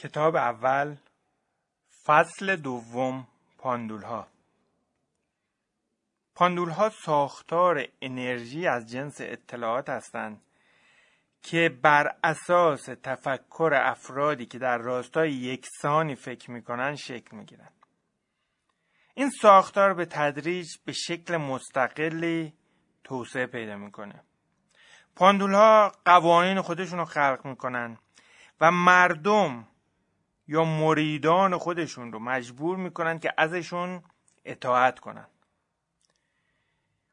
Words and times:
کتاب 0.00 0.36
اول 0.36 0.96
فصل 2.04 2.56
دوم 2.56 3.26
پاندول 3.58 4.02
ها 4.02 4.26
پاندول 6.34 6.70
ها 6.70 6.88
ساختار 6.88 7.88
انرژی 8.02 8.66
از 8.66 8.90
جنس 8.90 9.16
اطلاعات 9.20 9.88
هستند 9.88 10.42
که 11.42 11.78
بر 11.82 12.16
اساس 12.24 12.82
تفکر 13.02 13.70
افرادی 13.74 14.46
که 14.46 14.58
در 14.58 14.78
راستای 14.78 15.32
یکسانی 15.32 16.14
فکر 16.14 16.50
می‌کنن 16.50 16.96
شکل 16.96 17.36
می‌گیرن. 17.36 17.70
این 19.14 19.30
ساختار 19.30 19.94
به 19.94 20.06
تدریج 20.06 20.68
به 20.84 20.92
شکل 20.92 21.36
مستقلی 21.36 22.52
توسعه 23.04 23.46
پیدا 23.46 23.76
می‌کنه. 23.76 24.22
پاندول 25.16 25.54
ها 25.54 25.92
قوانین 26.04 26.60
خودشون 26.60 26.98
رو 26.98 27.04
خلق 27.04 27.40
می‌کنن 27.44 27.98
و 28.60 28.70
مردم 28.70 29.66
یا 30.50 30.64
مریدان 30.64 31.58
خودشون 31.58 32.12
رو 32.12 32.18
مجبور 32.18 32.76
می‌کنن 32.76 33.18
که 33.18 33.34
ازشون 33.36 34.02
اطاعت 34.44 35.00
کنن. 35.00 35.26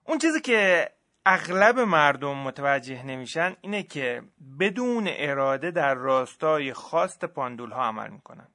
اون 0.05 0.17
چیزی 0.17 0.41
که 0.41 0.89
اغلب 1.25 1.79
مردم 1.79 2.37
متوجه 2.37 3.03
نمیشن 3.03 3.55
اینه 3.61 3.83
که 3.83 4.23
بدون 4.59 5.07
اراده 5.07 5.71
در 5.71 5.93
راستای 5.93 6.73
خواست 6.73 7.25
پاندول 7.25 7.71
ها 7.71 7.83
عمل 7.83 8.09
می‌کنن. 8.09 8.47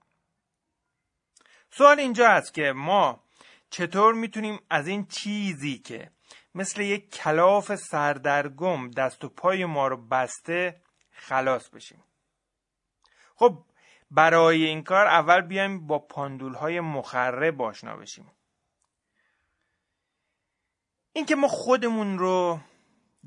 سوال 1.71 2.01
اینجا 2.01 2.29
است 2.29 2.55
که 2.55 2.73
ما 2.73 3.23
چطور 3.71 4.15
می‌تونیم 4.15 4.61
از 4.71 4.87
این 4.89 5.07
چیزی 5.07 5.79
که 5.79 6.11
مثل 6.55 6.81
یک 6.81 7.11
کلاف 7.11 7.75
سردرگم 7.75 8.91
دست 8.91 9.25
و 9.25 9.29
پای 9.29 9.65
ما 9.65 9.89
رو 9.89 9.97
بسته 9.97 10.81
خلاص 11.13 11.69
بشیم؟ 11.69 12.05
خب 13.35 13.65
برای 14.15 14.65
این 14.65 14.83
کار 14.83 15.07
اول 15.07 15.41
بیایم 15.41 15.87
با 15.87 15.99
پاندول 15.99 16.55
های 16.55 16.81
مخرب 16.81 17.63
آشنا 17.63 17.97
بشیم. 17.97 18.33
اینکه 21.13 21.37
ما 21.37 21.49
خودمون 21.49 22.19
رو 22.19 22.61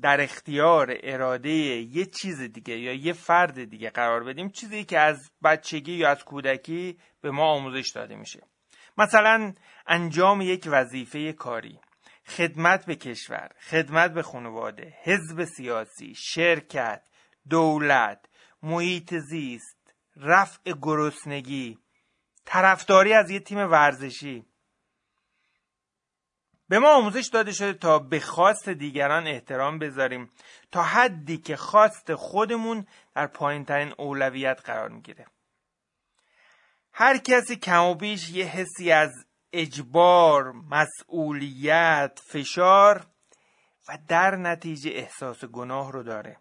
در 0.00 0.20
اختیار 0.20 0.96
اراده 1.02 1.50
یه 1.50 2.04
چیز 2.04 2.40
دیگه 2.40 2.78
یا 2.78 2.92
یه 2.92 3.12
فرد 3.12 3.64
دیگه 3.64 3.90
قرار 3.90 4.24
بدیم 4.24 4.48
چیزی 4.48 4.84
که 4.84 4.98
از 4.98 5.30
بچگی 5.44 5.92
یا 5.92 6.10
از 6.10 6.24
کودکی 6.24 6.98
به 7.20 7.30
ما 7.30 7.44
آموزش 7.44 7.90
داده 7.94 8.16
میشه. 8.16 8.42
مثلا 8.98 9.54
انجام 9.86 10.40
یک 10.40 10.68
وظیفه 10.70 11.32
کاری 11.32 11.80
خدمت 12.26 12.86
به 12.86 12.96
کشور 12.96 13.50
خدمت 13.60 14.12
به 14.12 14.22
خانواده 14.22 14.94
حزب 15.02 15.44
سیاسی 15.44 16.14
شرکت 16.16 17.02
دولت 17.50 18.26
محیط 18.62 19.14
زیست 19.14 19.75
رفع 20.16 20.72
گرسنگی 20.82 21.78
طرفداری 22.44 23.12
از 23.12 23.30
یه 23.30 23.40
تیم 23.40 23.58
ورزشی. 23.58 24.46
به 26.68 26.78
ما 26.78 26.96
آموزش 26.96 27.28
داده 27.32 27.52
شده 27.52 27.72
تا 27.72 27.98
به 27.98 28.20
خواست 28.20 28.68
دیگران 28.68 29.26
احترام 29.26 29.78
بذاریم 29.78 30.30
تا 30.72 30.82
حدی 30.82 31.38
که 31.38 31.56
خواست 31.56 32.14
خودمون 32.14 32.86
در 33.14 33.26
پایین 33.26 33.64
ترین 33.64 33.94
اولویت 33.98 34.60
قرار 34.64 34.88
می‌گیره. 34.88 35.26
هر 36.92 37.18
کسی 37.18 37.56
کم 37.56 37.84
و 37.84 37.94
بیش 37.94 38.30
یه 38.30 38.44
حسی 38.44 38.92
از 38.92 39.26
اجبار، 39.52 40.52
مسئولیت، 40.52 42.20
فشار 42.24 43.06
و 43.88 43.98
در 44.08 44.36
نتیجه 44.36 44.90
احساس 44.90 45.44
گناه 45.44 45.92
رو 45.92 46.02
داره. 46.02 46.36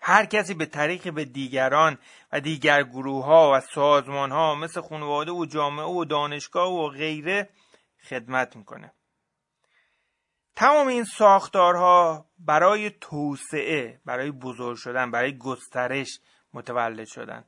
هر 0.00 0.24
کسی 0.24 0.54
به 0.54 0.66
طریق 0.66 1.14
به 1.14 1.24
دیگران 1.24 1.98
و 2.32 2.40
دیگر 2.40 2.82
گروه 2.82 3.24
ها 3.24 3.52
و 3.54 3.60
سازمان 3.60 4.32
ها 4.32 4.54
مثل 4.54 4.80
خانواده 4.80 5.32
و 5.32 5.46
جامعه 5.46 5.86
و 5.86 6.04
دانشگاه 6.04 6.72
و 6.72 6.88
غیره 6.88 7.50
خدمت 8.08 8.56
می‌کنه. 8.56 8.92
تمام 10.56 10.86
این 10.86 11.04
ساختارها 11.04 12.26
برای 12.38 12.90
توسعه 12.90 14.00
برای 14.04 14.30
بزرگ 14.30 14.76
شدن 14.76 15.10
برای 15.10 15.38
گسترش 15.38 16.20
متولد 16.54 17.06
شدن. 17.06 17.44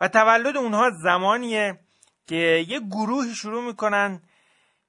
و 0.00 0.08
تولد 0.08 0.56
اونها 0.56 0.90
زمانیه 1.02 1.80
که 2.26 2.64
یه 2.68 2.80
گروهی 2.80 3.34
شروع 3.34 3.66
می‌کنن 3.66 4.22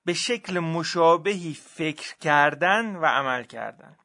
به 0.06 0.14
شکل 0.14 0.60
مشابهی 0.60 1.54
فکر 1.54 2.18
کردن 2.18 2.96
و 2.96 3.06
عمل 3.06 3.44
کردن. 3.44 3.98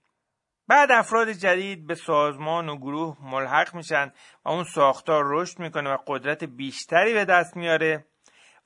بعد 0.69 0.93
افراد 0.93 1.31
جدید 1.31 1.87
به 1.87 1.95
سازمان 1.95 2.69
و 2.69 2.77
گروه 2.77 3.17
ملحق 3.21 3.75
میشن 3.75 4.13
و 4.45 4.49
اون 4.49 4.65
ساختار 4.65 5.25
رشد 5.27 5.59
می‌کنه 5.59 5.91
و 5.91 5.97
قدرت 6.07 6.45
بیشتری 6.45 7.15
به 7.15 7.25
دست 7.25 7.57
میاره 7.57 8.07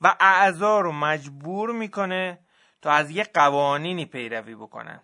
و 0.01 0.15
اعضا 0.19 0.79
رو 0.79 0.91
مجبور 0.91 1.71
می‌کنه 1.71 2.39
تا 2.81 2.91
از 2.91 3.11
یه 3.11 3.23
قوانینی 3.23 4.05
پیروی 4.05 4.55
بکنن. 4.55 5.03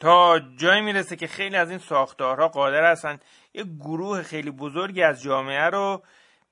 تا 0.00 0.40
جایی 0.56 0.80
می‌رسه 0.80 1.16
که 1.16 1.26
خیلی 1.26 1.56
از 1.56 1.70
این 1.70 1.78
ساختارها 1.78 2.48
قادر 2.48 2.90
هستن 2.90 3.18
یه 3.54 3.64
گروه 3.64 4.22
خیلی 4.22 4.50
بزرگی 4.50 5.02
از 5.02 5.22
جامعه 5.22 5.64
رو 5.64 6.02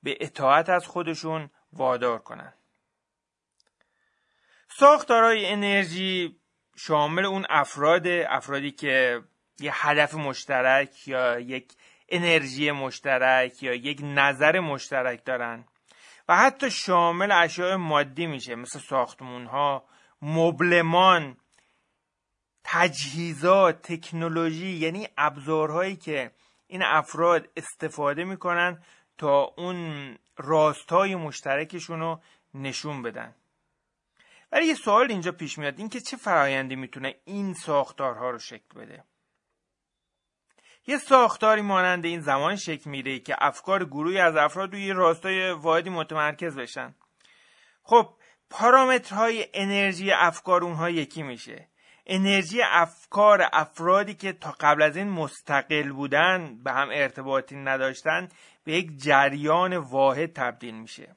به 0.03 0.17
اطاعت 0.19 0.69
از 0.69 0.87
خودشون 0.87 1.49
وادار 1.73 2.19
کنن. 2.19 2.53
ساختارهای 4.69 5.45
انرژی 5.45 6.39
شامل 6.77 7.25
اون 7.25 7.45
افراد 7.49 8.07
افرادی 8.07 8.71
که 8.71 9.21
یه 9.59 9.87
هدف 9.87 10.13
مشترک 10.13 11.07
یا 11.07 11.39
یک 11.39 11.73
انرژی 12.09 12.71
مشترک 12.71 13.63
یا 13.63 13.73
یک 13.73 13.99
نظر 14.03 14.59
مشترک 14.59 15.25
دارن 15.25 15.65
و 16.29 16.37
حتی 16.37 16.71
شامل 16.71 17.31
اشیاء 17.31 17.77
مادی 17.77 18.27
میشه 18.27 18.55
مثل 18.55 18.79
ساختمون 18.79 19.45
ها 19.45 19.83
مبلمان 20.21 21.37
تجهیزات 22.63 23.81
تکنولوژی 23.81 24.67
یعنی 24.67 25.07
ابزارهایی 25.17 25.95
که 25.95 26.31
این 26.67 26.83
افراد 26.83 27.47
استفاده 27.57 28.23
می‌کنن 28.23 28.81
تا 29.17 29.53
اون 29.57 30.15
راستای 30.37 31.15
مشترکشون 31.15 31.99
رو 31.99 32.19
نشون 32.53 33.01
بدن. 33.01 33.35
ولی 34.51 34.65
یه 34.65 34.75
سوال 34.75 35.11
اینجا 35.11 35.31
پیش 35.31 35.57
میاد. 35.57 35.79
این 35.79 35.89
که 35.89 35.99
چه 35.99 36.17
فرایندی 36.17 36.75
می‌تونه 36.75 37.15
این 37.25 37.53
ساختارها 37.53 38.29
رو 38.29 38.39
شکل 38.39 38.79
بده؟ 38.79 39.03
یه 40.87 40.97
ساختاری 40.97 41.61
مانند 41.61 42.05
این 42.05 42.19
زمان 42.19 42.55
شکل 42.55 42.89
میره 42.89 43.19
که 43.19 43.35
افکار 43.39 43.85
گروهی 43.85 44.19
از 44.19 44.35
افراد 44.35 44.73
روی 44.73 44.93
راستای 44.93 45.51
واحدی 45.51 45.89
متمرکز 45.89 46.57
بشن. 46.57 46.95
خب 47.83 48.13
پارامترهای 48.49 49.45
انرژی 49.53 50.11
افکار 50.11 50.63
اونها 50.63 50.89
یکی 50.89 51.23
میشه. 51.23 51.69
انرژی 52.05 52.61
افکار 52.61 53.49
افرادی 53.53 54.13
که 54.13 54.33
تا 54.33 54.55
قبل 54.59 54.81
از 54.81 54.97
این 54.97 55.09
مستقل 55.09 55.91
بودن 55.91 56.63
به 56.63 56.71
هم 56.71 56.89
ارتباطی 56.91 57.55
نداشتن 57.55 58.27
به 58.63 58.73
یک 58.73 58.97
جریان 58.97 59.77
واحد 59.77 60.33
تبدیل 60.33 60.75
میشه. 60.75 61.15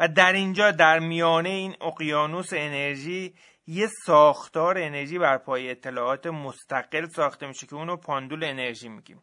و 0.00 0.08
در 0.08 0.32
اینجا 0.32 0.70
در 0.70 0.98
میانه 0.98 1.48
این 1.48 1.76
اقیانوس 1.80 2.52
انرژی 2.52 3.34
یه 3.66 3.88
ساختار 4.06 4.78
انرژی 4.78 5.18
بر 5.18 5.38
پای 5.38 5.70
اطلاعات 5.70 6.26
مستقل 6.26 7.06
ساخته 7.06 7.46
میشه 7.46 7.66
که 7.66 7.74
اونو 7.74 7.96
پاندول 7.96 8.44
انرژی 8.44 8.88
میگیم. 8.88 9.22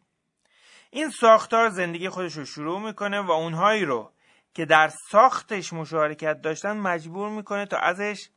این 0.90 1.10
ساختار 1.10 1.68
زندگی 1.68 2.08
خودش 2.08 2.32
رو 2.32 2.44
شروع 2.44 2.80
می‌کنه 2.80 3.20
و 3.20 3.30
اونهایی 3.30 3.84
رو 3.84 4.12
که 4.54 4.64
در 4.64 4.90
ساختش 5.10 5.72
مشارکت 5.72 6.40
داشتن 6.42 6.76
مجبور 6.76 7.28
می‌کنه 7.28 7.66
تا 7.66 7.76
ازش 7.76 8.28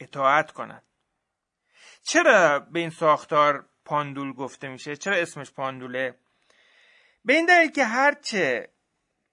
اطاعت 0.00 0.52
کنن. 0.52 0.82
چرا 2.02 2.58
به 2.58 2.80
این 2.80 2.90
ساختار 2.90 3.66
پاندول 3.84 4.32
گفته 4.32 4.68
میشه؟ 4.68 4.96
چرا 4.96 5.16
اسمش 5.16 5.52
پاندوله؟ 5.52 6.14
به 7.24 7.32
این 7.32 7.46
دلیل 7.46 7.70
که 7.70 7.84
هرچه 7.84 8.68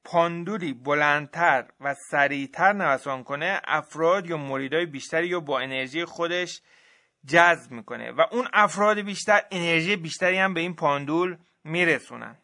پاندولی 0.04 0.74
بلندتر 0.74 1.66
و 1.80 1.96
سریعتر 2.12 2.74
نوسان 2.74 3.24
کنه 3.24 3.62
افراد 3.64 4.30
یا 4.30 4.38
مریدای 4.38 4.86
بیشتری 4.86 5.28
یا 5.28 5.40
با 5.40 5.60
انرژی 5.60 6.06
خودش 6.06 6.62
جذب 7.28 7.72
می‌کنه 7.72 8.12
و 8.12 8.22
اون 8.32 8.48
افراد 8.54 9.00
بیشتر 9.00 9.42
انرژی 9.52 9.96
بیشتری 9.96 10.38
هم 10.38 10.54
به 10.54 10.60
این 10.60 10.76
پاندول 10.76 11.38
میرسونن. 11.64 12.38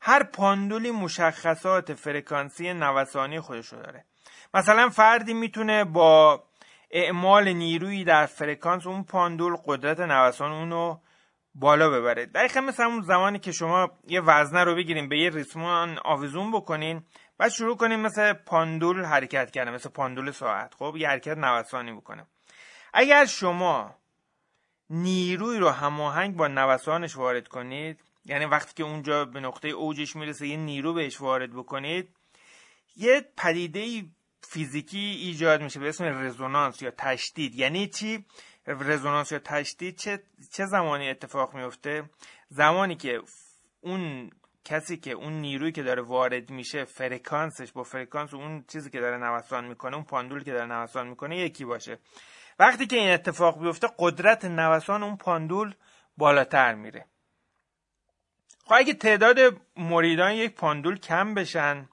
هر 0.00 0.22
پاندولی 0.22 0.90
مشخصات 0.90 1.94
فرکانسی 1.94 2.72
نوسانی 2.72 3.40
خودش 3.40 3.66
رو 3.66 3.82
داره. 3.82 4.04
مثلا 4.54 4.88
فردی 4.88 5.34
می‌تونه 5.34 5.84
با 5.84 6.42
اعمال 6.90 7.48
نیرویی 7.48 8.04
در 8.04 8.26
فرکانس 8.26 8.86
اون 8.86 9.04
پاندول 9.04 9.56
قدرت 9.64 10.00
نوسان 10.00 10.52
اونو 10.52 10.98
بالا 11.58 11.90
ببره. 11.90 12.26
دقیقا 12.26 12.60
مثل 12.60 12.84
همون 12.84 13.02
زمانی 13.02 13.38
که 13.38 13.52
شما 13.52 13.90
یه 14.08 14.20
وزنه 14.20 14.64
رو 14.64 14.74
بگیریم 14.74 15.08
به 15.08 15.18
یه 15.18 15.30
ریسمان 15.30 15.98
آویزون 16.04 16.52
بکنین 16.52 17.02
بعد 17.38 17.50
شروع 17.50 17.76
کنیم 17.76 18.00
مثل 18.00 18.32
پاندول 18.32 19.04
حرکت 19.04 19.50
کردن 19.50 19.74
مثل 19.74 19.88
پاندول 19.88 20.30
ساعت. 20.30 20.74
خب 20.74 20.94
یه 20.96 21.08
حرکت 21.08 21.38
نوسانی 21.38 21.92
بکنه. 21.92 22.26
اگر 22.94 23.24
شما 23.24 23.94
نیروی 24.90 25.58
رو 25.58 25.70
هماهنگ 25.70 26.36
با 26.36 26.48
نوسانش 26.48 27.16
وارد 27.16 27.48
کنید 27.48 28.00
یعنی 28.24 28.44
وقتی 28.44 28.74
که 28.74 28.82
اونجا 28.82 29.24
به 29.24 29.40
نقطه 29.40 29.68
اوجش 29.68 30.16
می‌رسه 30.16 30.46
یه 30.46 30.56
نیرو 30.56 30.94
بهش 30.94 31.20
وارد 31.20 31.52
بکنید 31.52 32.16
یه 32.96 33.24
پدیده 33.36 34.04
فیزیکی 34.42 34.98
ایجاد 34.98 35.62
میشه 35.62 35.80
به 35.80 35.88
اسم 35.88 36.04
رزونانس 36.04 36.82
یا 36.82 36.90
تشدید. 36.90 37.54
یعنی 37.54 37.88
چی؟ 37.88 38.24
رزونانس 38.66 39.32
یا 39.32 39.38
تشدید 39.38 39.96
چه, 39.96 40.22
چه 40.52 40.66
زمانی 40.66 41.10
اتفاق 41.10 41.54
میفته؟ 41.54 42.10
زمانی 42.48 42.96
که 42.96 43.20
اون 43.80 44.30
کسی 44.64 44.96
که 44.96 45.10
اون 45.10 45.32
نیرویی 45.32 45.72
که 45.72 45.82
داره 45.82 46.02
وارد 46.02 46.50
میشه 46.50 46.84
فرکانسش 46.84 47.72
با 47.72 47.82
فرکانس 47.82 48.34
اون 48.34 48.64
چیزی 48.68 48.90
که 48.90 49.00
داره 49.00 49.16
نوسان 49.16 49.64
می‌کنه 49.64 49.94
اون 49.94 50.04
پاندول 50.04 50.44
که 50.44 50.52
داره 50.52 50.66
نوسان 50.66 51.08
می‌کنه 51.08 51.38
یکی 51.38 51.64
باشه. 51.64 51.98
وقتی 52.58 52.86
که 52.86 52.96
این 52.96 53.10
اتفاق 53.10 53.62
بیفته 53.62 53.88
قدرت 53.98 54.44
نوسان 54.44 55.02
اون 55.02 55.16
پاندول 55.16 55.74
بالاتر 56.16 56.74
میره. 56.74 57.06
خب 58.64 58.74
اگه 58.76 58.94
تعداد 58.94 59.38
مریدان 59.76 60.32
یک 60.32 60.54
پاندول 60.54 60.98
کم 60.98 61.34
بشن 61.34 61.88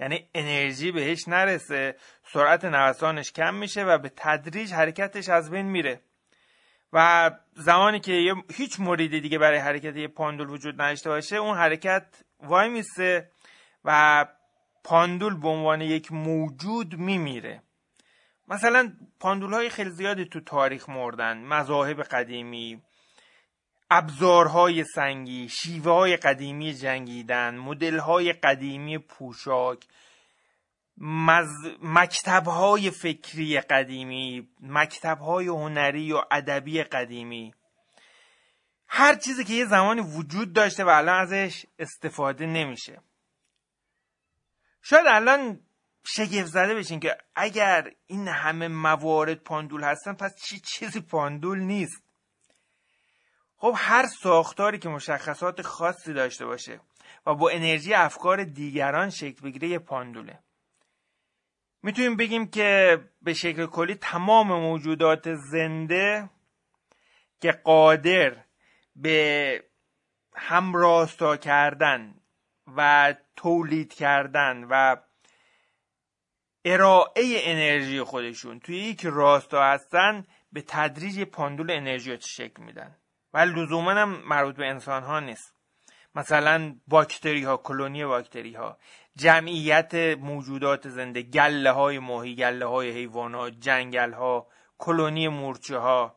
یعنی 0.00 0.28
انرژی 0.34 0.92
بهش 0.92 1.28
نرسه 1.28 1.96
سرعت 2.32 2.64
نوسانش 2.64 3.32
کم 3.32 3.54
میشه 3.54 3.84
و 3.84 3.98
به 3.98 4.12
تدریج 4.16 4.72
حرکتش 4.72 5.28
از 5.28 5.50
بین 5.50 5.66
میره. 5.66 6.00
و 6.92 7.30
زمانی 7.54 8.00
که 8.00 8.34
هیچ 8.54 8.80
موردی 8.80 9.20
دیگه 9.20 9.38
برای 9.38 9.58
حرکت 9.58 9.96
یه 9.96 10.08
پاندول 10.08 10.50
وجود 10.50 10.82
نداشته 10.82 11.10
باشه 11.10 11.36
اون 11.36 11.56
حرکت 11.56 12.06
وای 12.40 12.68
میسه 12.68 13.30
و 13.84 14.26
پاندول 14.84 15.40
به 15.40 15.48
عنوان 15.48 15.80
یک 15.80 16.12
موجود 16.12 16.98
میمیره. 16.98 17.62
مثلا 18.48 18.92
پاندول 19.20 19.52
های 19.52 19.68
خیلی 19.68 19.90
زیادی 19.90 20.24
تو 20.24 20.40
تاریخ 20.40 20.88
مردن 20.88 21.38
مذاهب 21.38 22.02
قدیمی 22.02 22.82
ابزارهای 23.90 24.84
سنگی 24.84 25.48
شیوه 25.48 25.92
های 25.92 26.16
قدیمی 26.16 26.74
جنگیدن 26.74 27.56
مدل 27.56 27.98
های 27.98 28.32
قدیمی 28.32 28.98
پوشاک. 28.98 29.78
مز... 30.98 31.48
مکتب 31.82 32.46
های 32.46 32.90
فکری 32.90 33.60
قدیمی 33.60 34.48
مکتب 34.60 35.18
های 35.18 35.46
هنری 35.46 36.12
و 36.12 36.22
ادبی 36.30 36.82
قدیمی. 36.82 37.54
هر 38.88 39.14
چیزی 39.14 39.44
که 39.44 39.52
یه 39.52 39.64
زمانی 39.64 40.00
وجود 40.00 40.52
داشته 40.52 40.84
و 40.84 40.88
الان 40.88 41.20
ازش 41.20 41.66
استفاده 41.78 42.46
نمیشه. 42.46 43.00
شاید 44.82 45.06
الان 45.06 45.60
شگفت 46.04 46.46
زده 46.46 46.74
بشین 46.74 47.00
که 47.00 47.18
اگر 47.34 47.90
این 48.06 48.28
همه 48.28 48.68
موارد 48.68 49.34
پاندول 49.34 49.84
هستن 49.84 50.12
پس 50.12 50.42
چی 50.42 50.60
چیزی 50.60 51.00
پاندول 51.00 51.58
نیست. 51.58 52.02
خب 53.56 53.74
هر 53.76 54.06
ساختاری 54.06 54.78
که 54.78 54.88
مشخصات 54.88 55.62
خاصی 55.62 56.12
داشته 56.12 56.46
باشه 56.46 56.80
و 57.26 57.34
با 57.34 57.50
انرژی 57.50 57.94
افکار 57.94 58.44
دیگران 58.44 59.10
شکل 59.10 59.42
بگیره 59.42 59.68
یه 59.68 59.78
پاندوله. 59.78 60.38
می‌تونیم 61.82 62.16
بگیم 62.16 62.46
که 62.50 62.98
به 63.22 63.34
شکل 63.34 63.66
کلی 63.66 63.94
تمام 63.94 64.46
موجودات 64.46 65.34
زنده 65.34 66.30
که 67.40 67.52
قادر 67.52 68.36
به 68.96 69.64
همراستا 70.34 71.36
کردن 71.36 72.14
و 72.76 73.14
تولید 73.36 73.94
کردن 73.94 74.64
و 74.70 74.96
ارائه 76.64 77.40
انرژی 77.42 78.02
خودشون 78.02 78.60
توی 78.60 78.76
یک 78.76 79.06
راستا 79.06 79.64
هستن 79.64 80.26
به 80.52 80.62
تدریج 80.68 81.22
پاندول 81.22 81.70
انرژی 81.70 82.18
شکل 82.20 82.62
میدن. 82.62 82.96
ولی 83.34 83.52
لزوما 83.52 83.90
هم 83.90 84.08
مربوط 84.08 84.56
به 84.56 84.66
انسان 84.66 85.02
ها 85.02 85.20
نیست. 85.20 85.54
مثلا 86.14 86.76
باکتری 86.86 87.42
ها 87.42 87.56
کلونی 87.56 88.04
باکتری 88.04 88.54
ها 88.54 88.78
جمعیت 89.16 89.94
موجودات 90.20 90.88
زنده 90.88 91.22
گله 91.22 91.70
های 91.70 91.98
ماهی 91.98 92.34
گله 92.34 92.66
های 92.66 92.90
حیوانات 92.90 93.52
جنگل 93.60 94.12
ها 94.12 94.46
کلونی 94.78 95.28
مورچه 95.28 95.78
ها 95.78 96.16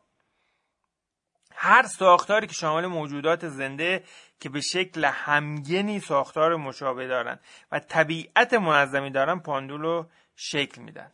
هر 1.54 1.82
ساختاری 1.82 2.46
که 2.46 2.54
شامل 2.54 2.86
موجودات 2.86 3.48
زنده 3.48 4.04
که 4.40 4.48
به 4.48 4.60
شکل 4.60 5.04
همگنی 5.04 6.00
ساختار 6.00 6.56
مشابه 6.56 7.06
دارن 7.06 7.38
و 7.72 7.78
طبیعت 7.78 8.54
منظمی 8.54 9.10
دارن 9.10 9.38
پاندول 9.38 10.04
شکل 10.36 10.82
میدن. 10.82 11.12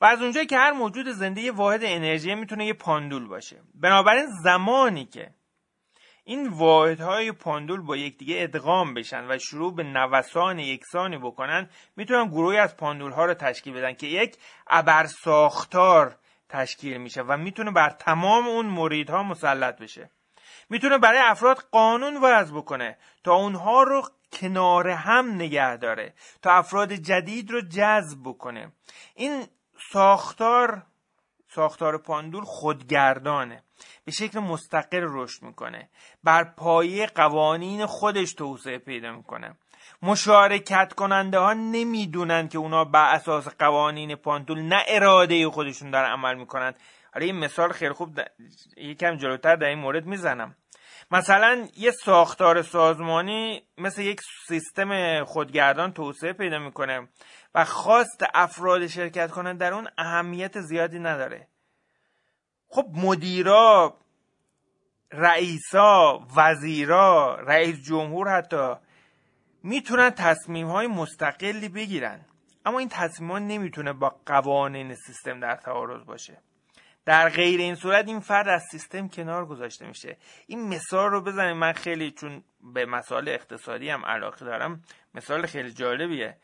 و 0.00 0.04
از 0.04 0.22
اونجایی 0.22 0.46
که 0.46 0.56
هر 0.56 0.72
موجود 0.72 1.08
زنده 1.08 1.40
یه 1.40 1.52
واحد 1.52 1.80
انرژی 1.82 2.34
می‌تونه 2.34 2.66
یه 2.66 2.72
پاندول 2.72 3.28
باشه. 3.28 3.62
بنابراین 3.74 4.26
زمانی 4.42 5.04
که 5.04 5.34
این 6.28 6.48
واحدهای 6.48 7.32
پاندول 7.32 7.80
با 7.80 7.96
یکدیگه 7.96 8.36
ادغام 8.38 8.94
بشن 8.94 9.30
و 9.30 9.38
شروع 9.38 9.74
به 9.74 9.82
نوسان 9.82 10.58
یکسانی 10.58 11.18
بکنن 11.18 11.70
می‌تونن 11.96 12.28
گروهی 12.28 12.58
از 12.58 12.76
پاندول 12.76 13.12
ها 13.12 13.24
رو 13.24 13.34
تشکیل 13.34 13.74
بدن 13.74 13.92
که 13.92 14.06
یک 14.06 14.36
ابرساختار 14.66 16.16
تشکیل 16.48 16.98
میشه 16.98 17.22
و 17.22 17.36
می‌تونه 17.36 17.70
بر 17.70 17.90
تمام 17.90 18.48
اون 18.48 18.66
مریدها 18.66 19.22
مسلط 19.22 19.78
بشه. 19.78 20.10
می‌تونه 20.70 20.98
برای 20.98 21.18
افراد 21.18 21.56
قانون 21.56 22.16
وضع 22.22 22.56
بکنه 22.56 22.98
تا 23.24 23.34
اونها 23.34 23.82
رو 23.82 24.02
کنار 24.32 24.88
هم 24.88 25.34
نگه 25.34 25.76
داره 25.76 26.14
تا 26.42 26.52
افراد 26.52 26.92
جدید 26.92 27.50
رو 27.50 27.60
جذب 27.60 28.18
بکنه. 28.24 28.72
این 29.14 29.46
ساختار 29.92 30.82
ساختار 31.48 31.98
پاندول 31.98 32.44
خودگردانه. 32.44 33.62
به 34.08 34.12
شکل 34.12 34.38
مستقل 34.38 35.06
رشد 35.08 35.42
می‌کنه. 35.42 35.88
بر 36.24 36.44
پایه 36.44 37.06
قوانین 37.06 37.86
خودش 37.86 38.32
توسعه 38.32 38.78
پیدا 38.78 39.12
می‌کنه. 39.12 39.54
مشارکت 40.02 40.92
کننده 40.92 41.38
ها 41.38 41.52
نمی‌دونن 41.52 42.48
که 42.48 42.58
اونا 42.58 42.84
بر 42.84 43.14
اساس 43.14 43.48
قوانین 43.48 44.14
پاندول 44.14 44.62
نه 44.62 44.84
اراده 44.88 45.50
خودشون 45.50 45.90
دارن 45.90 46.10
عمل 46.10 46.34
می‌کنن. 46.34 46.74
حالا 47.14 47.26
این 47.26 47.36
مثال 47.36 47.72
خیلی 47.72 47.92
خوب 47.92 48.20
یکم 48.76 49.16
جلوتر 49.16 49.56
در 49.56 49.66
این 49.66 49.78
مورد 49.78 50.06
می‌زنم. 50.06 50.56
مثلا 51.10 51.68
یه 51.76 51.90
ساختار 51.90 52.62
سازمانی 52.62 53.62
مثل 53.78 54.02
یک 54.02 54.20
سیستم 54.46 55.24
خودگردان 55.24 55.92
توسعه 55.92 56.32
پیدا 56.32 56.58
می‌کنه 56.58 57.08
و 57.54 57.64
خواست 57.64 58.24
افراد 58.34 58.86
شرکت 58.86 59.30
کنن 59.30 59.56
در 59.56 59.74
اون 59.74 59.88
اهمیت 59.98 60.60
زیادی 60.60 60.98
نداره. 60.98 61.48
خب 62.68 62.86
مدیرا 62.94 63.96
رئیسا 65.12 66.26
وزیرا 66.36 67.34
رئیس 67.34 67.76
جمهور 67.88 68.36
حتی 68.36 68.74
می‌تونن 69.62 70.10
تصمیم 70.10 70.66
های 70.66 70.86
مستقلی 70.86 71.68
بگیرن. 71.68 72.20
اما 72.66 72.78
این 72.78 72.88
تصمیم 72.88 73.30
ها 73.30 73.38
نمی‌تونه 73.38 73.92
با 73.92 74.16
قوانین 74.26 74.94
سیستم 74.94 75.40
در 75.40 75.56
تعارض 75.56 76.04
باشه. 76.04 76.38
در 77.04 77.28
غیر 77.28 77.60
این 77.60 77.74
صورت 77.74 78.06
این 78.08 78.20
فرد 78.20 78.48
از 78.48 78.62
سیستم 78.70 79.08
کنار 79.08 79.46
گذاشته 79.46 79.86
میشه. 79.86 80.16
این 80.46 80.68
مثال 80.68 81.10
رو 81.10 81.20
بزنیم 81.20 81.56
من 81.56 81.72
خیلی 81.72 82.10
چون 82.10 82.44
به 82.74 82.86
مسائل 82.86 83.28
اقتصادی 83.28 83.90
هم 83.90 84.04
علاقه 84.06 84.44
دارم 84.44 84.82
مثال 85.14 85.46
خیلی 85.46 85.72
جالبیه. 85.72 86.36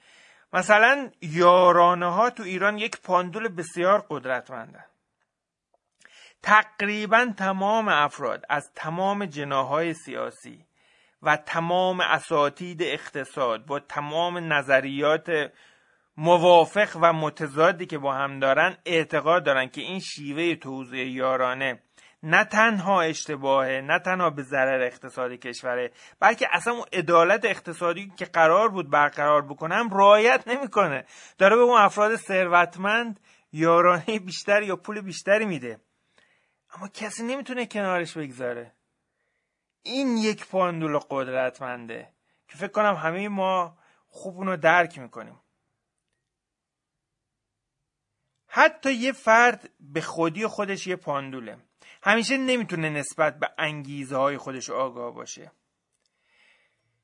مثلا 0.52 1.10
یارانه 1.20 2.12
ها 2.12 2.30
تو 2.30 2.42
ایران 2.42 2.78
یک 2.78 3.00
پاندول 3.02 3.48
بسیار 3.48 4.06
قدرتمندن. 4.10 4.84
تقریبا 6.44 7.34
تمام 7.36 7.88
افراد 7.88 8.44
از 8.48 8.72
تمام 8.74 9.24
جناهای 9.24 9.94
سیاسی 9.94 10.64
و 11.22 11.36
تمام 11.36 12.00
اساتید 12.00 12.82
اقتصاد 12.82 13.66
با 13.66 13.80
تمام 13.80 14.52
نظریات 14.52 15.52
موافق 16.16 16.96
و 17.02 17.12
متضادی 17.12 17.86
که 17.86 17.98
با 17.98 18.14
هم 18.14 18.38
دارن 18.38 18.76
اعتقاد 18.86 19.44
دارن 19.44 19.68
که 19.68 19.80
این 19.80 20.00
شیوه 20.00 20.54
توزیع 20.54 21.06
یارانه 21.08 21.82
نه 22.22 22.44
تنها 22.44 23.02
اشتباهه 23.02 23.80
نه 23.80 23.98
تنها 23.98 24.30
به 24.30 24.42
ضرر 24.42 24.82
اقتصادی 24.82 25.38
کشوره 25.38 25.90
بلکه 26.20 26.48
اصلا 26.52 26.72
اون 26.72 26.84
عدالت 26.92 27.44
اقتصادی 27.44 28.12
که 28.16 28.24
قرار 28.24 28.68
بود 28.68 28.90
برقرار 28.90 29.42
بکنم 29.42 29.88
رعایت 29.92 30.48
نمی‌کنه. 30.48 31.04
داره 31.38 31.56
به 31.56 31.62
اون 31.62 31.80
افراد 31.80 32.16
ثروتمند 32.16 33.20
یارانه 33.52 34.18
بیشتر 34.18 34.62
یا 34.62 34.76
پول 34.76 35.00
بیشتری 35.00 35.44
میده. 35.44 35.78
اما 36.74 36.88
کسی 36.88 37.22
نمی‌تونه 37.22 37.66
کنارش 37.66 38.16
بگذاره. 38.16 38.72
این 39.82 40.16
یک 40.16 40.46
پاندول 40.46 40.98
قدرتمنده 40.98 42.12
که 42.48 42.56
فکر 42.56 42.72
کنم 42.72 42.94
همه 42.94 43.28
ما 43.28 43.78
خوب 44.06 44.36
اونو 44.36 44.56
درک 44.56 44.98
می‌کنیم. 44.98 45.40
حتی 48.46 48.92
یه 48.92 49.12
فرد 49.12 49.70
به 49.80 50.00
خودی 50.00 50.46
خودش 50.46 50.86
یه 50.86 50.96
پاندوله. 50.96 51.58
همیشه 52.02 52.36
نمی‌تونه 52.36 52.90
نسبت 52.90 53.38
به 53.38 53.50
انگیزه 53.58 54.16
های 54.16 54.38
خودش 54.38 54.70
آگاه 54.70 55.14
باشه. 55.14 55.52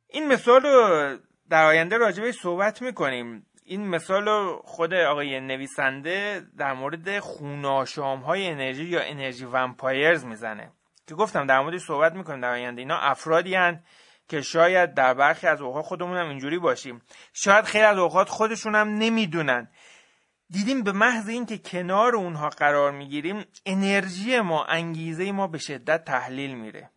این 0.06 0.28
مثال 0.28 0.62
رو 0.62 1.18
در 1.48 1.64
آینده 1.64 1.96
راجبه 1.96 2.32
صحبت 2.32 2.82
می‌کنیم. 2.82 3.46
این 3.70 3.88
مثال 3.88 4.24
رو 4.24 4.62
خود 4.64 4.94
آقای 4.94 5.40
نویسنده 5.40 6.46
در 6.56 6.72
مورد 6.72 7.18
خوناشام 7.18 8.20
های 8.20 8.46
انرژی 8.46 8.84
یا 8.84 9.00
انرژی 9.02 9.44
ومپایرز 9.44 10.24
می‌زنه. 10.24 10.72
که 11.08 11.14
گفتم 11.14 11.46
در 11.46 11.60
موردش 11.60 11.80
صحبت 11.80 12.12
می‌کنیم 12.12 12.40
در 12.40 12.52
آینده. 12.52 12.80
اینا 12.80 12.98
افرادی 12.98 13.54
هن 13.54 13.82
که 14.28 14.40
شاید 14.40 14.94
در 14.94 15.14
برخی 15.14 15.46
از 15.46 15.60
اوقات 15.60 15.84
خودمون 15.84 16.16
هم 16.16 16.28
اینجوری 16.28 16.58
باشیم. 16.58 17.02
شاید 17.32 17.64
خیلی 17.64 17.84
از 17.84 17.98
اوقات 17.98 18.28
خودشون 18.28 18.74
هم 18.74 18.88
نمی‌دونن. 18.88 19.70
دیدیم 20.48 20.82
به 20.82 20.92
محض 20.92 21.28
اینکه 21.28 21.58
کنار 21.58 22.16
اونها 22.16 22.48
قرار 22.48 22.92
می‌گیریم 22.92 23.44
انرژی 23.66 24.40
ما 24.40 24.64
انگیزه 24.64 25.32
ما 25.32 25.46
به 25.46 25.58
شدت 25.58 26.04
تحلیل 26.04 26.54
میره. 26.54 26.90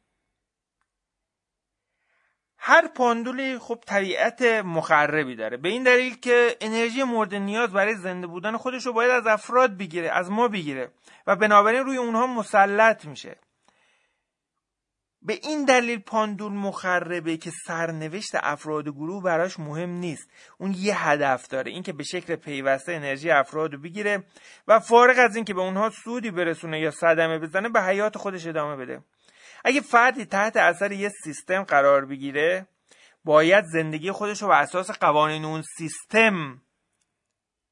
هر 2.65 2.87
پاندولی 2.87 3.59
خب 3.59 3.79
طبیعت 3.85 4.41
مخربی 4.65 5.35
داره. 5.35 5.57
به 5.57 5.69
این 5.69 5.83
دلیل 5.83 6.15
که 6.15 6.57
انرژی 6.61 7.03
مورد 7.03 7.35
نیاز 7.35 7.71
برای 7.71 7.95
زنده 7.95 8.27
بودن 8.27 8.57
خودش 8.57 8.85
رو 8.85 8.93
باید 8.93 9.11
از 9.11 9.27
افراد 9.27 9.77
بگیره 9.77 10.09
از 10.09 10.31
ما 10.31 10.47
بگیره 10.47 10.91
و 11.27 11.35
بنابراین 11.35 11.83
روی 11.83 11.97
اونها 11.97 12.27
مسلط 12.27 13.05
میشه. 13.05 13.35
به 15.21 15.39
این 15.43 15.65
دلیل 15.65 15.99
پاندول 15.99 16.51
مخربه 16.51 17.37
که 17.37 17.51
سرنوشت 17.67 18.35
افراد 18.35 18.87
گروه 18.87 19.23
براش 19.23 19.59
مهم 19.59 19.89
نیست. 19.89 20.29
اون 20.57 20.75
یه 20.77 21.07
هدف 21.09 21.47
داره 21.47 21.71
اینکه 21.71 21.93
به 21.93 22.03
شکل 22.03 22.35
پیوسته 22.35 22.93
انرژی 22.93 23.31
افراد 23.31 23.73
رو 23.73 23.79
بگیره 23.79 24.23
و 24.67 24.79
فارغ 24.79 25.15
از 25.19 25.35
اینکه 25.35 25.53
به 25.53 25.61
اونها 25.61 25.89
سودی 25.89 26.31
برسونه 26.31 26.79
یا 26.79 26.91
صدمه 26.91 27.39
بزنه 27.39 27.69
به 27.69 27.81
حیات 27.81 28.17
خودش 28.17 28.47
ادامه 28.47 28.75
بده. 28.75 29.01
اگه 29.63 29.81
فردی 29.81 30.25
تحت 30.25 30.57
اثر 30.57 30.91
یه 30.91 31.09
سیستم 31.09 31.63
قرار 31.63 32.05
بگیره 32.05 32.67
باید 33.23 33.65
زندگی 33.65 34.11
خودش 34.11 34.41
رو 34.41 34.47
بر 34.47 34.61
اساس 34.61 34.91
قوانین 34.91 35.45
اون 35.45 35.61
سیستم 35.77 36.61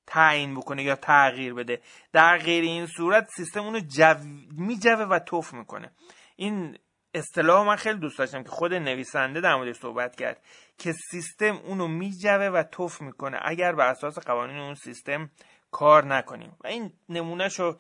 تعیین 0.07 0.55
بکنه 0.55 0.83
یا 0.83 0.95
تغییر 0.95 1.53
بده. 1.53 1.81
در 2.13 2.38
غیر 2.38 2.63
این 2.63 2.88
صورت 2.88 3.27
سیستم 3.36 3.63
اونو 3.63 3.79
جو... 3.79 4.15
میجوه 4.57 5.03
و 5.03 5.19
توف 5.19 5.53
می‌کنه. 5.53 5.91
این 6.36 6.77
اصطلاح 7.13 7.67
من 7.67 7.75
خیلی 7.75 8.00
دوست 8.00 8.19
داشتم 8.19 8.43
که 8.43 8.50
خود 8.50 8.74
نویسنده 8.74 9.41
در 9.41 9.55
موردش 9.55 9.75
صحبت 9.75 10.15
کرد 10.15 10.41
که 10.77 10.91
سیستم 11.12 11.55
اونو 11.55 11.88
میجوه 11.88 12.45
و 12.45 12.63
توف 12.63 13.01
می‌کنه 13.01 13.39
اگر 13.41 13.75
بر 13.75 13.88
اساس 13.88 14.19
قوانین 14.19 14.57
اون 14.57 14.75
سیستم 14.75 15.29
کار 15.71 16.05
نکنیم. 16.05 16.57
و 16.63 16.67
این 16.67 16.93
نمونهش 17.10 17.60
رو 17.60 17.79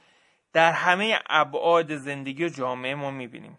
در 0.53 0.71
همه 0.71 1.19
ابعاد 1.29 1.95
زندگی 1.95 2.45
و 2.45 2.49
جامعه 2.49 2.95
ما 2.95 3.11
می‌بینیم. 3.11 3.57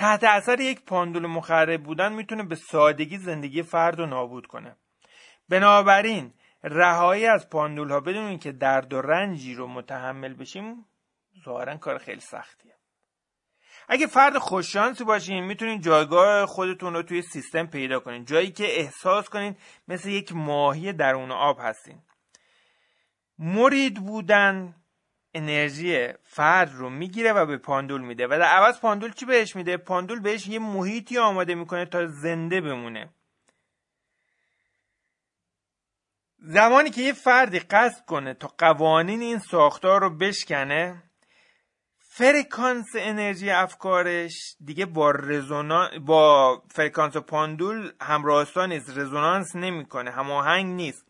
تحت 0.00 0.24
اثر 0.24 0.60
یک 0.60 0.84
پاندول 0.84 1.26
مخرب 1.26 1.82
بودن 1.82 2.12
می‌تونه 2.12 2.42
به 2.42 2.54
سادگی 2.54 3.18
زندگی 3.18 3.62
فرد 3.62 3.98
رو 3.98 4.06
نابود 4.06 4.46
کنه. 4.46 4.76
بنابراین 5.48 6.34
رهایی 6.62 7.26
از 7.26 7.50
پاندول 7.50 7.90
ها 7.90 8.00
بدون 8.00 8.26
اینکه 8.26 8.52
درد 8.52 8.92
و 8.92 9.00
رنجی 9.00 9.54
رو 9.54 9.66
متحمل 9.66 10.34
بشیم 10.34 10.86
ظاهرا 11.44 11.76
کار 11.76 11.98
خیلی 11.98 12.20
سختیه. 12.20 12.74
اگه 13.88 14.06
فرد 14.06 14.38
خوششانسی 14.38 15.04
باشین 15.04 15.44
می‌تونین 15.44 15.80
جایگاه 15.80 16.46
خودتون 16.46 16.94
رو 16.94 17.02
توی 17.02 17.22
سیستم 17.22 17.66
پیدا 17.66 18.00
کنین. 18.00 18.24
جایی 18.24 18.50
که 18.50 18.80
احساس 18.80 19.28
کنین 19.28 19.56
مثل 19.88 20.08
یک 20.08 20.32
ماهی 20.32 20.92
درون 20.92 21.32
آب 21.32 21.58
هستین. 21.60 22.02
مرید 23.38 23.94
بودن 23.94 24.74
انرژی 25.34 26.08
فرد 26.22 26.72
رو 26.74 26.90
می‌گیره 26.90 27.32
و 27.32 27.46
به 27.46 27.56
پاندول 27.56 28.00
میده 28.00 28.26
و 28.26 28.30
در 28.30 28.42
عوض 28.42 28.80
پاندول 28.80 29.12
چی 29.12 29.26
بهش 29.26 29.56
میده؟ 29.56 29.76
پاندول 29.76 30.20
بهش 30.20 30.46
یه 30.46 30.58
محیطی 30.58 31.18
آماده 31.18 31.54
می‌کنه 31.54 31.84
تا 31.86 32.06
زنده 32.06 32.60
بمونه. 32.60 33.08
زمانی 36.38 36.90
که 36.90 37.02
یه 37.02 37.12
فردی 37.12 37.58
قصد 37.58 38.04
کنه 38.04 38.34
تا 38.34 38.54
قوانین 38.58 39.20
این 39.20 39.38
ساختار 39.38 40.00
رو 40.00 40.10
بشکنه 40.10 41.02
فرکانس 41.98 42.86
انرژی 42.94 43.50
افکارش 43.50 44.56
دیگه 44.64 44.86
با 44.86 45.10
رزونان 45.10 46.04
با 46.04 46.62
فرکانس 46.70 47.16
پاندول 47.16 47.92
همراستان 48.00 48.72
نیست 48.72 48.98
رزونانس 48.98 49.56
نمی‌کنه 49.56 50.10
هماهنگ 50.10 50.66
نیست. 50.66 51.09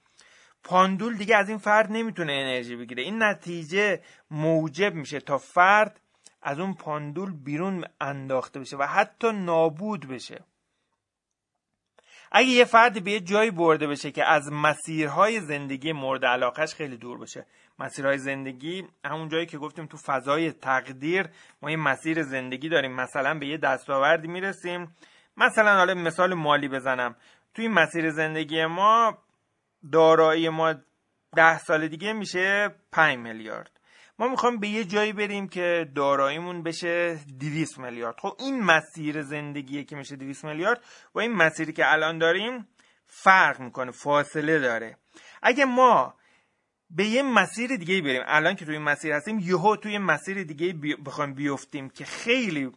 پاندول 0.64 1.16
دیگه 1.16 1.36
از 1.36 1.48
این 1.48 1.58
فرد 1.58 1.92
نمی‌تونه 1.92 2.32
انرژی 2.32 2.76
بگیره. 2.76 3.02
این 3.02 3.22
نتیجه 3.22 4.00
موجب 4.30 4.94
میشه 4.94 5.20
تا 5.20 5.38
فرد 5.38 6.00
از 6.42 6.60
اون 6.60 6.74
پاندول 6.74 7.32
بیرون 7.32 7.84
انداخته 8.00 8.60
بشه 8.60 8.76
و 8.76 8.82
حتی 8.82 9.32
نابود 9.32 10.08
بشه. 10.08 10.44
اگه 12.32 12.48
یه 12.48 12.64
فرد 12.64 13.04
به 13.04 13.10
یه 13.10 13.20
جایی 13.20 13.50
برده 13.50 13.86
بشه 13.86 14.10
که 14.10 14.24
از 14.24 14.52
مسیرهای 14.52 15.40
زندگی 15.40 15.92
مورد 15.92 16.24
علاقش 16.24 16.74
خیلی 16.74 16.96
دور 16.96 17.18
بشه 17.18 17.46
مسیرهای 17.78 18.18
زندگی 18.18 18.84
همون 19.04 19.28
جایی 19.28 19.46
که 19.46 19.58
گفتیم 19.58 19.86
تو 19.86 19.96
فضای 19.96 20.52
تقدیر 20.52 21.26
ما 21.62 21.70
یه 21.70 21.76
مسیر 21.76 22.22
زندگی 22.22 22.68
داریم. 22.68 22.92
مثلا 22.92 23.38
به 23.38 23.46
یه 23.46 23.56
دستاوردی 23.56 24.28
می‌رسیم. 24.28 24.96
مثلا 25.36 25.76
حالا 25.76 25.94
مثال 25.94 26.34
مالی 26.34 26.68
بزنم. 26.68 27.16
توی 27.54 27.68
مسیر 27.68 28.10
زندگی 28.10 28.66
ما 28.66 29.18
دارایی 29.92 30.48
ما 30.48 30.74
ده 31.36 31.58
سال 31.58 31.88
دیگه 31.88 32.12
میشه 32.12 32.74
5 32.92 33.18
میلیارد 33.18 33.80
ما 34.18 34.28
می‌خوایم 34.28 34.60
به 34.60 34.68
یه 34.68 34.84
جایی 34.84 35.12
بریم 35.12 35.48
که 35.48 35.90
داراییمون 35.94 36.62
بشه 36.62 37.18
200 37.40 37.78
میلیارد 37.78 38.16
خب 38.18 38.36
این 38.38 38.62
مسیر 38.62 39.22
زندگیه 39.22 39.84
که 39.84 39.96
میشه 39.96 40.16
200 40.16 40.44
میلیارد 40.44 40.84
با 41.12 41.20
این 41.20 41.32
مسیری 41.32 41.72
که 41.72 41.92
الان 41.92 42.18
داریم 42.18 42.68
فرق 43.06 43.60
می‌کنه 43.60 43.90
فاصله 43.90 44.58
داره 44.58 44.96
اگه 45.42 45.64
ما 45.64 46.14
به 46.90 47.04
یه 47.04 47.22
مسیر 47.22 47.76
دیگه 47.76 48.02
بریم 48.02 48.22
الان 48.26 48.56
که 48.56 48.64
توی 48.64 48.74
این 48.74 48.84
مسیر 48.84 49.12
هستیم 49.12 49.38
یهو 49.38 49.76
توی 49.76 49.98
مسیر 49.98 50.42
دیگه. 50.42 50.96
بخوایم 51.06 51.34
بیفتیم 51.34 51.90
که 51.90 52.04
خیلی 52.04 52.72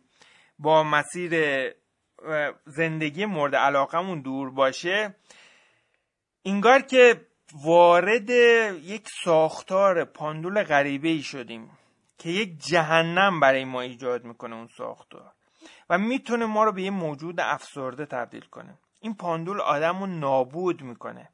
با 0.59 0.83
مسیر 0.83 1.33
زندگی 2.65 3.25
مورد 3.25 3.55
علاقمون 3.55 4.21
دور 4.21 4.51
باشه 4.51 5.15
اینگار 6.45 6.81
که 6.81 7.27
وارد 7.65 8.29
یک 8.29 9.07
ساختار 9.23 10.05
پاندول 10.05 10.63
غریبه 10.63 11.07
ای 11.07 11.21
شدیم 11.21 11.71
که 12.17 12.29
یک 12.29 12.57
جهنم 12.57 13.39
برای 13.39 13.65
ما 13.65 13.81
ایجاد 13.81 14.23
می‌کنه 14.23 14.55
اون 14.55 14.67
ساختار 14.67 15.31
و 15.89 15.97
می‌تونه 15.97 16.45
ما 16.45 16.63
رو 16.63 16.71
به 16.71 16.81
یه 16.81 16.89
موجود 16.89 17.39
افسرده 17.39 18.05
تبدیل 18.05 18.41
کنه. 18.41 18.79
این 18.99 19.15
پاندول 19.15 19.61
آدم 19.61 19.99
رو 19.99 20.05
نابود 20.05 20.81
می‌کنه 20.81 21.29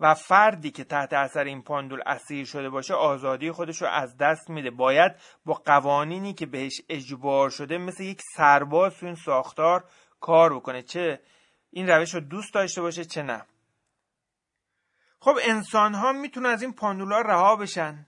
و 0.00 0.14
فردی 0.14 0.70
که 0.70 0.84
تحت 0.84 1.12
اثر 1.12 1.44
این 1.44 1.62
پاندول 1.62 2.00
اسیر 2.06 2.44
شده 2.44 2.70
باشه 2.70 2.94
آزادی 2.94 3.50
خودش 3.50 3.82
رو 3.82 3.88
از 3.88 4.16
دست 4.16 4.50
میده. 4.50 4.70
باید 4.70 5.12
با 5.44 5.54
قوانینی 5.54 6.34
که 6.34 6.46
بهش 6.46 6.80
اجبار 6.88 7.50
شده 7.50 7.78
مثل 7.78 8.02
یک 8.02 8.20
سرباز 8.36 8.96
تو 8.96 9.06
این 9.06 9.14
ساختار 9.14 9.84
کار 10.20 10.54
بکنه. 10.54 10.82
چه 10.82 11.20
این 11.70 11.88
روش 11.88 12.14
رو 12.14 12.20
دوست 12.20 12.54
داشته 12.54 12.82
باشه 12.82 13.04
چه 13.04 13.22
نه. 13.22 13.46
خب 15.24 15.38
انسان 15.42 15.94
ها 15.94 16.12
می‌تونن 16.12 16.46
از 16.46 16.62
این 16.62 16.72
پاندولا 16.72 17.20
رها 17.20 17.56
بشن 17.56 18.06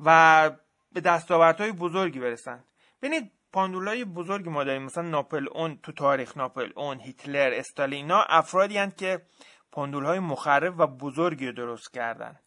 و 0.00 0.50
به 0.92 1.00
دستاوردهای 1.00 1.72
بزرگی 1.72 2.20
برسن. 2.20 2.64
ببینید 3.02 3.32
پاندولای 3.52 4.04
بزرگی 4.04 4.50
ما 4.50 4.64
داریم 4.64 4.82
مثلا 4.82 5.02
ناپل 5.02 5.48
اون 5.52 5.78
تو 5.82 5.92
تاریخ 5.92 6.36
ناپل 6.36 6.72
اون 6.76 7.00
هیتلر 7.00 7.50
استالینا 7.54 8.22
افرادی 8.22 8.78
هستند 8.78 8.96
که 8.96 9.22
پاندول 9.72 10.04
های 10.04 10.18
مخرب 10.18 10.80
و 10.80 10.86
بزرگی 10.86 11.46
رو 11.46 11.52
درست 11.52 11.92
کردن. 11.92 12.38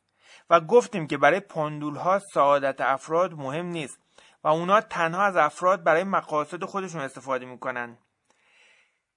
و 0.49 0.59
گفتیم 0.59 1.07
که 1.07 1.17
برای 1.17 1.39
پاندول 1.39 1.95
ها 1.95 2.19
سعادت 2.33 2.81
افراد 2.81 3.33
مهم 3.33 3.65
نیست 3.65 3.99
و 4.43 4.47
اونا 4.47 4.81
تنها 4.81 5.23
از 5.23 5.35
افراد 5.35 5.83
برای 5.83 6.03
مقاصد 6.03 6.63
خودشون 6.63 7.01
استفاده 7.01 7.45
می‌کنن. 7.45 7.97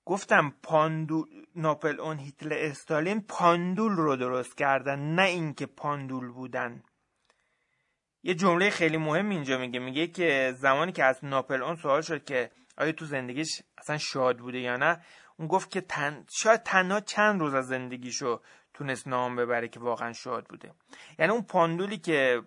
گفتم 0.04 0.54
پاندول 0.62 1.26
ناپل 1.56 2.00
اون 2.00 2.18
هیتلر 2.18 2.52
استالین 2.52 3.20
پاندول 3.20 3.92
رو 3.92 4.16
درست 4.16 4.56
کردن 4.56 4.98
نه 4.98 5.22
اینکه 5.22 5.66
پاندول 5.66 6.32
بودن. 6.32 6.82
یه 8.22 8.34
جمله 8.34 8.70
خیلی 8.70 8.96
مهم 8.96 9.28
اینجا 9.28 9.58
میگه 9.58 9.78
میگه 9.78 10.06
که 10.06 10.54
زمانی 10.56 10.92
که 10.92 11.04
از 11.04 11.24
ناپل 11.24 11.62
اون 11.62 11.76
سوال 11.76 12.00
شد 12.00 12.24
که 12.24 12.50
آیا 12.78 12.92
تو 12.92 13.04
زندگیش 13.04 13.62
اصلا 13.78 13.98
شاد 13.98 14.38
بوده 14.38 14.58
یا 14.58 14.76
نه 14.76 15.00
اون 15.38 15.48
گفت 15.48 15.70
که 15.70 15.80
تن... 15.80 16.26
شاید 16.30 16.62
تنها 16.62 17.00
چند 17.00 17.40
روز 17.40 17.54
از 17.54 17.66
زندگیشو 17.66 18.40
تونست 18.74 19.08
نام 19.08 19.36
ببره 19.36 19.68
که 19.68 19.80
واقعا 19.80 20.12
شاد 20.12 20.46
بوده. 20.46 20.74
یعنی 21.18 21.32
اون 21.32 21.42
پاندولی 21.42 21.98
که 21.98 22.42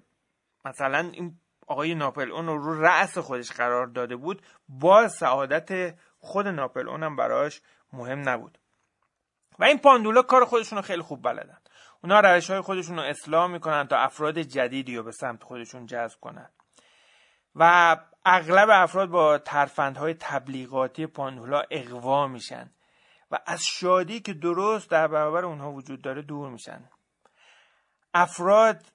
مثلا 0.66 1.00
این 1.14 1.40
آقای 1.68 1.96
ناپل 1.96 2.32
اون 2.32 2.46
رو 2.48 2.58
رو 2.58 2.82
رأس 2.82 3.18
خودش 3.18 3.52
قرار 3.52 3.88
داده 3.88 4.16
بود 4.16 4.42
با 4.70 5.08
سعادت 5.08 5.96
خود 6.20 6.48
ناپل 6.48 6.90
اونم 6.90 7.16
براش 7.16 7.62
مهم 7.94 8.30
نبود. 8.30 8.58
و 9.60 9.64
این 9.64 9.78
پاندولا 9.78 10.22
کار 10.22 10.46
خودشون 10.46 10.78
رو 10.78 10.82
خیلی 10.82 11.02
خوب 11.02 11.24
بلدن. 11.24 11.58
اونا 12.04 12.20
روش 12.20 12.50
های 12.50 12.62
خودشون 12.62 12.96
رو 12.98 13.04
اصلاح 13.04 13.48
می‌کنن 13.48 13.88
تا 13.88 13.98
افراد 13.98 14.40
جدیدی 14.40 14.96
رو 14.96 15.04
به 15.04 15.12
سمت 15.12 15.44
خودشون 15.44 15.86
جذب 15.86 16.20
کنن. 16.20 16.50
و 17.56 17.98
اغلب 18.26 18.70
افراد 18.72 19.10
با 19.10 19.38
ترفندهای 19.38 20.14
تبلیغاتی 20.14 21.08
پاندولا 21.08 21.64
اقوا 21.72 22.28
میشن. 22.28 22.72
و 23.32 23.40
از 23.46 23.66
شادی 23.66 24.20
که 24.20 24.34
درست 24.34 24.90
در 24.90 25.08
برابر 25.08 25.46
اونها 25.46 25.72
وجود 25.72 26.02
داره 26.02 26.22
دور 26.22 26.50
میشن. 26.50 26.90
افراد 28.14 28.86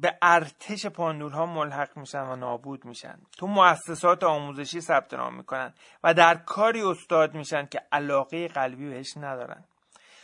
به 0.00 0.18
ارتش 0.22 0.86
پاندول 0.86 1.32
ها 1.32 1.46
ملحق 1.46 1.96
میشن 1.98 2.22
و 2.22 2.36
نابود 2.36 2.84
میشن. 2.84 3.18
تو 3.38 3.46
مؤسسات 3.46 4.24
آموزشی 4.24 4.80
ثبت 4.80 5.14
نام 5.14 5.36
می‌کنن 5.36 5.74
و 6.04 6.14
در 6.14 6.34
کاری 6.34 6.82
استاد 6.82 7.34
میشن 7.34 7.66
که 7.66 7.80
علاقه 7.92 8.48
قلبی 8.48 8.88
بهش 8.88 9.16
ندارن. 9.16 9.64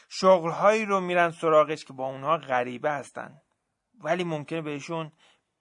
شغلهایی 0.09 0.85
رو 0.85 1.01
میرن 1.01 1.31
سراغش 1.31 1.85
که 1.85 1.93
با 1.93 2.07
اونها 2.07 2.37
غریبه 2.37 2.91
هستن. 2.91 3.41
ولی 4.01 4.25
ممکنه 4.25 4.63
بهشون 4.63 5.13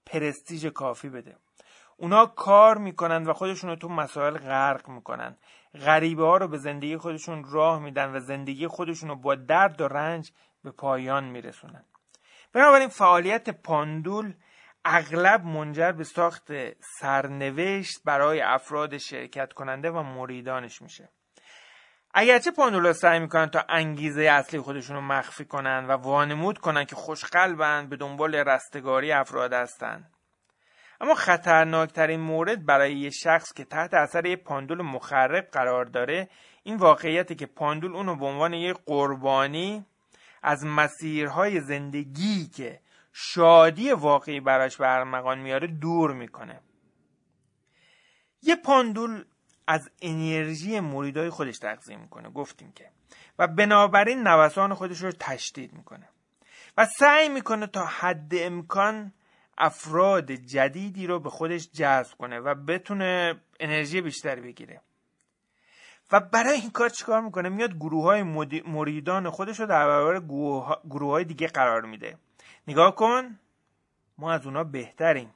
پرستیژ 0.06 0.66
کافی 0.66 1.10
بده. 1.10 1.38
اونا 1.98 2.26
کار 2.26 2.78
می‌کنن 2.78 3.24
و 3.24 3.34
خودشون 3.34 3.70
رو 3.70 3.76
تو 3.76 3.90
مسائل 3.90 4.38
غرق 4.38 4.90
می‌کنن. 4.90 5.38
غریبه 5.86 6.26
ها 6.26 6.38
رو 6.38 6.48
به 6.48 6.58
زندگی 6.58 6.98
خودشون 6.98 7.44
راه 7.52 7.80
میدن 7.80 8.16
و 8.16 8.20
زندگی 8.20 8.68
خودشون 8.68 9.10
رو 9.10 9.16
با 9.16 9.36
درد 9.36 9.82
و 9.82 9.88
رنج 9.88 10.32
به 10.64 10.72
پایان 10.72 11.24
میرسونن. 11.24 11.86
بنابراین 12.54 12.88
فعالیت 12.90 13.50
پاندول 13.50 14.34
اغلب 14.86 15.46
منجر 15.46 15.92
به 15.92 16.04
ساخت 16.04 16.52
سرنوشت 17.00 18.04
برای 18.06 18.42
افراد 18.42 18.98
شرکت 18.98 19.54
کننده 19.54 19.92
و 19.92 20.04
مریدانش 20.04 20.82
میشه. 20.82 21.10
اگرچه 22.14 22.52
پاندولا 22.52 22.94
سعی 22.94 23.20
می‌کنن 23.20 23.50
تا 23.50 23.66
انگیزه 23.70 24.22
اصلی 24.22 24.60
خودشون 24.60 24.96
رو 24.96 25.02
مخفی 25.02 25.46
کنن 25.46 25.86
و 25.86 25.92
وانمود 25.92 26.58
کنن 26.58 26.86
که 26.86 26.96
خوشقلبن 26.96 27.88
به 27.90 27.96
دنبال 27.96 28.36
رستگاری 28.36 29.12
افراد 29.12 29.54
هستند 29.54 30.12
اما 31.02 31.16
خطرناکترین 31.16 32.20
مورد 32.20 32.66
برای 32.66 32.94
یه 32.94 33.10
شخص 33.10 33.54
که 33.54 33.66
تحت 33.66 33.94
اثر 33.94 34.26
یه 34.26 34.36
پاندول 34.36 34.82
مخرب 34.82 35.48
قرار 35.52 35.86
داره 35.86 36.30
این 36.64 36.78
واقعیتی 36.78 37.36
که 37.36 37.46
پاندول 37.46 37.96
اونو 37.96 38.16
به 38.16 38.26
عنوان 38.26 38.54
یه 38.54 38.74
قربانی 38.74 39.86
از 40.42 40.66
مسیرهای 40.66 41.62
زندگی 41.62 42.48
که 42.48 42.80
شادی 43.14 43.92
واقعی 43.92 44.40
براش 44.40 44.78
برمغان 44.78 45.40
میاره 45.40 45.68
دور 45.68 46.14
می‌کنه. 46.14 46.60
یه 48.42 48.56
پاندول 48.56 49.24
از 49.68 49.90
انرژی 50.02 50.80
مریدای 50.80 51.30
خودش 51.30 51.60
تغذیه 51.60 51.98
می‌کنه 51.98 52.30
گفتیم 52.30 52.72
که. 52.72 52.90
و 53.40 53.48
بنابراین 53.48 54.28
نوسان 54.28 54.74
خودش 54.74 55.04
رو 55.04 55.12
تشدید 55.12 55.74
می‌کنه. 55.74 56.10
و 56.78 56.86
سعی 56.86 57.30
می‌کنه 57.30 57.68
تا 57.68 57.86
حد 57.86 58.32
امکان 58.36 59.14
افراد 59.58 60.32
جدیدی 60.32 61.08
رو 61.08 61.20
به 61.20 61.30
خودش 61.30 61.70
جذب 61.72 62.18
کنه 62.18 62.40
و 62.40 62.56
بتونه 62.56 63.42
انرژی 63.60 64.02
بیشتری 64.02 64.42
بگیره. 64.42 64.82
و 66.12 66.20
برای 66.20 66.60
این 66.60 66.72
کار 66.72 66.90
چیکار 66.90 67.22
می‌کنه؟ 67.22 67.50
میاد 67.50 67.76
گروه 67.76 68.04
های 68.04 68.24
مریدان 68.66 69.30
خودش 69.30 69.60
رو 69.60 69.66
در 69.66 69.88
برابر 69.88 70.20
گروه 70.90 71.12
های 71.12 71.24
دیگه 71.24 71.48
قرار 71.48 71.82
میده. 71.82 72.18
نگاه 72.68 72.96
کن 72.96 73.40
ما 74.18 74.32
از 74.32 74.46
اونا 74.46 74.64
بهتریم. 74.64 75.34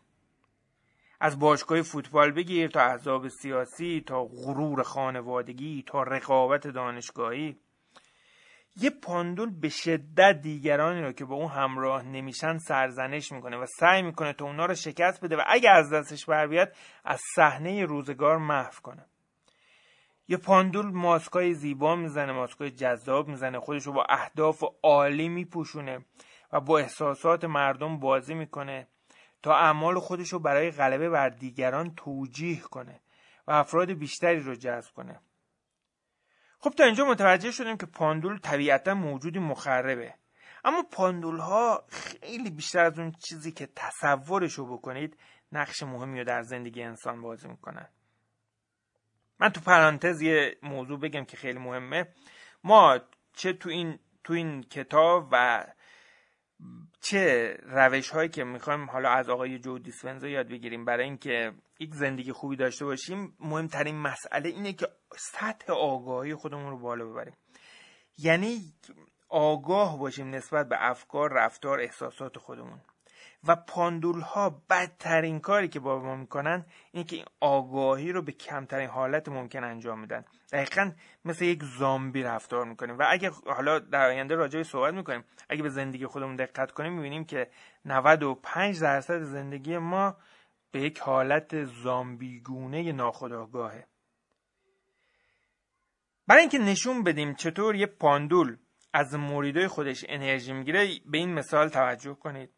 از 1.20 1.40
باشگاه 1.40 1.82
فوتبال 1.82 2.32
بگیر 2.32 2.70
تا 2.70 2.82
احزاب 2.82 3.28
سیاسی 3.28 4.04
تا 4.08 4.26
غرور 4.26 4.84
خانوادگی 4.84 5.84
تا 5.88 6.04
رقابت 6.04 6.68
دانشگاهی. 6.68 7.58
یه 8.78 8.90
پاندول 8.90 9.50
به 9.50 9.70
شدت 9.70 10.42
دیگرانی 10.42 11.02
رو 11.02 11.12
که 11.12 11.26
با 11.26 11.36
اون 11.36 11.52
همراه 11.52 12.04
نمیشن 12.04 12.58
سرزنش 12.58 13.32
می‌کنه 13.32 13.58
و 13.58 13.66
سعی 13.80 14.02
می‌کنه 14.02 14.34
تا 14.34 14.46
اونا 14.46 14.66
رو 14.66 14.76
شکست 14.76 15.24
بده 15.24 15.36
و 15.36 15.42
اگه 15.48 15.70
از 15.70 15.94
دستش 15.94 16.26
بر 16.26 16.48
بیاد 16.48 16.76
از 17.06 17.22
صحنه 17.36 17.86
روزگار 17.86 18.38
محو 18.38 18.82
کنه. 18.84 19.06
یه 20.28 20.38
پاندول 20.38 20.86
ماسکای 20.86 21.54
زیبا 21.54 21.96
می‌زنه 21.96 22.32
ماسکای 22.32 22.72
جذاب 22.72 23.28
می‌زنه 23.28 23.60
خودش 23.60 23.84
رو 23.84 23.94
با 23.94 24.06
اهداف 24.10 24.64
عالی 24.84 25.30
میپوشونه 25.30 26.06
و 26.54 26.60
با 26.60 26.80
احساسات 26.80 27.46
مردم 27.46 28.00
بازی 28.00 28.34
می‌کنه 28.34 28.88
تا 29.44 29.56
اعمال 29.56 30.00
خودش 30.00 30.34
رو 30.34 30.40
برای 30.40 30.72
غلبه 30.72 31.10
بر 31.10 31.30
دیگران 31.30 31.96
توجیه 31.96 32.62
کنه 32.62 33.02
و 33.48 33.52
افراد 33.52 33.92
بیشتری 33.92 34.40
رو 34.40 34.56
جذب 34.56 34.94
کنه. 34.94 35.20
خب 36.60 36.70
تا 36.70 36.84
اینجا 36.84 37.06
متوجه 37.06 37.52
شدیم 37.52 37.78
که 37.78 37.86
پاندول 37.86 38.38
طبیعتا 38.38 38.94
موجودی 38.94 39.40
مخربه. 39.40 40.14
اما 40.64 40.84
پاندول 40.92 41.38
ها 41.38 41.84
خیلی 41.90 42.50
بیشتر 42.50 42.80
از 42.80 43.00
اون 43.00 43.12
چیزی 43.12 43.52
که 43.52 43.70
تصورش 43.76 44.54
رو 44.54 44.78
بکنید 44.78 45.18
نقش 45.52 45.84
مهمی 45.84 46.20
رو 46.20 46.26
در 46.26 46.42
زندگی 46.42 46.84
انسان 46.84 47.22
بازی 47.22 47.48
می‌کنن. 47.48 47.90
من 49.40 49.50
تو 49.50 49.62
پرانتز 49.62 50.22
یه 50.22 50.58
موضوع 50.64 51.00
بگم 51.00 51.26
که 51.26 51.38
خیلی 51.38 51.60
مهمه. 51.60 52.08
ما 52.64 53.00
چه 53.34 53.54
تو 53.54 53.70
این 53.70 54.00
تو 54.24 54.34
این 54.34 54.64
کتاب 54.64 55.30
و 55.32 55.66
چه 57.02 57.54
روش 57.64 58.10
هایی 58.10 58.30
که 58.30 58.44
می‌خوایم 58.44 58.90
حالا 58.90 59.10
از 59.10 59.30
آقای 59.30 59.60
جو 59.60 59.80
دیسپنزا 59.80 60.28
یاد 60.28 60.48
بگیریم 60.48 60.86
برای 60.86 61.06
اینکه 61.06 61.54
یک 61.80 61.94
زندگی 61.94 62.32
خوبی 62.32 62.56
داشته 62.56 62.86
باشیم 62.86 63.38
مهمترین 63.40 63.96
مسئله 63.96 64.50
اینه 64.50 64.74
که 64.74 64.88
سطح 65.18 65.74
آگاهی 65.74 66.36
خودمون 66.36 66.70
رو 66.70 66.78
بالا 66.80 67.06
ببریم. 67.06 67.38
یعنی 68.18 68.74
آگاه 69.30 70.00
باشیم 70.00 70.30
نسبت 70.30 70.70
به 70.70 70.76
افکار 70.80 71.34
رفتار 71.34 71.80
احساسات 71.80 72.38
خودمون. 72.38 72.82
و 73.48 73.56
پاندول 73.56 74.22
ها 74.22 74.62
بدترین 74.70 75.40
کاری 75.40 75.68
که 75.68 75.80
با 75.80 76.00
ما 76.00 76.16
می‌کنن 76.16 76.66
اینه 76.92 77.06
که 77.06 77.16
این 77.16 77.26
آگاهی 77.40 78.12
رو 78.12 78.22
به 78.22 78.32
کمترین 78.32 78.90
حالت 78.90 79.30
ممکن 79.30 79.64
انجام 79.64 80.00
میدن. 80.00 80.26
دقیقا 80.52 80.92
مثل 81.26 81.46
یک 81.46 81.64
زامبی 81.64 82.24
رفتار 82.24 82.66
می‌کنیم. 82.66 83.00
و 83.00 83.04
اگه 83.10 83.32
حالا 83.46 83.80
در 83.80 84.06
آینده 84.06 84.36
راجعی 84.36 84.64
صحبت 84.64 84.94
می‌کنیم 84.94 85.24
اگه 85.50 85.64
به 85.64 85.70
زندگی 85.70 86.06
خودمون 86.06 86.36
دقت 86.36 86.72
کنیم 86.72 86.94
می‌بینیم 86.94 87.26
که 87.26 87.50
95 87.86 88.82
درصد 88.82 89.22
زندگی 89.22 89.78
ما 89.78 90.18
به 90.72 90.82
یک 90.82 91.00
حالت 91.00 91.64
زامبیگونه 91.64 92.92
ناخودآگاهه. 92.92 93.88
برای 96.28 96.42
اینکه 96.42 96.60
نشون 96.60 97.04
بدیم 97.04 97.34
چطور 97.34 97.76
یه 97.76 97.86
پاندول 97.86 98.58
از 98.94 99.14
مریدای 99.14 99.68
خودش 99.68 100.06
انرژی 100.10 100.54
می‌گیره 100.54 100.88
به 101.06 101.18
این 101.18 101.34
مثال 101.34 101.70
توجه 101.70 102.14
کنید. 102.14 102.55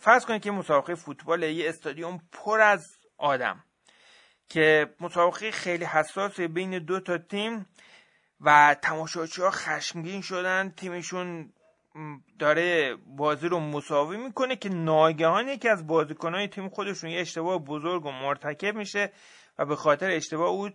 فرض 0.00 0.26
کنید 0.26 0.42
که 0.42 0.50
مسابقه 0.50 0.94
فوتبال 0.94 1.42
یه 1.42 1.68
استادیوم 1.68 2.20
پر 2.32 2.60
از 2.60 2.86
آدم 3.18 3.64
که 4.48 4.94
مسابقه 5.00 5.50
خیلی 5.50 5.84
حساسه 5.84 6.48
بین 6.48 6.78
دو 6.78 7.00
تا 7.00 7.18
تیم 7.18 7.66
و 8.40 8.76
تماشاچی 8.82 9.42
ها 9.42 9.50
خشمگین 9.50 10.22
شدن. 10.22 10.70
تیمشون 10.70 11.52
داره 12.38 12.96
بازی 13.06 13.48
رو 13.48 13.60
مساوی 13.60 14.16
می‌کنه 14.16 14.56
که 14.56 14.68
ناگهان 14.68 15.48
یکی 15.48 15.68
از 15.68 15.86
بازیکنهای 15.86 16.48
تیم 16.48 16.68
خودشون 16.68 17.10
یه 17.10 17.20
اشتباه 17.20 17.58
بزرگ 17.58 18.06
و 18.06 18.10
مرتکب 18.10 18.74
میشه 18.74 19.12
و 19.58 19.66
به 19.66 19.76
خاطر 19.76 20.10
اشتباه 20.10 20.48
او 20.48 20.70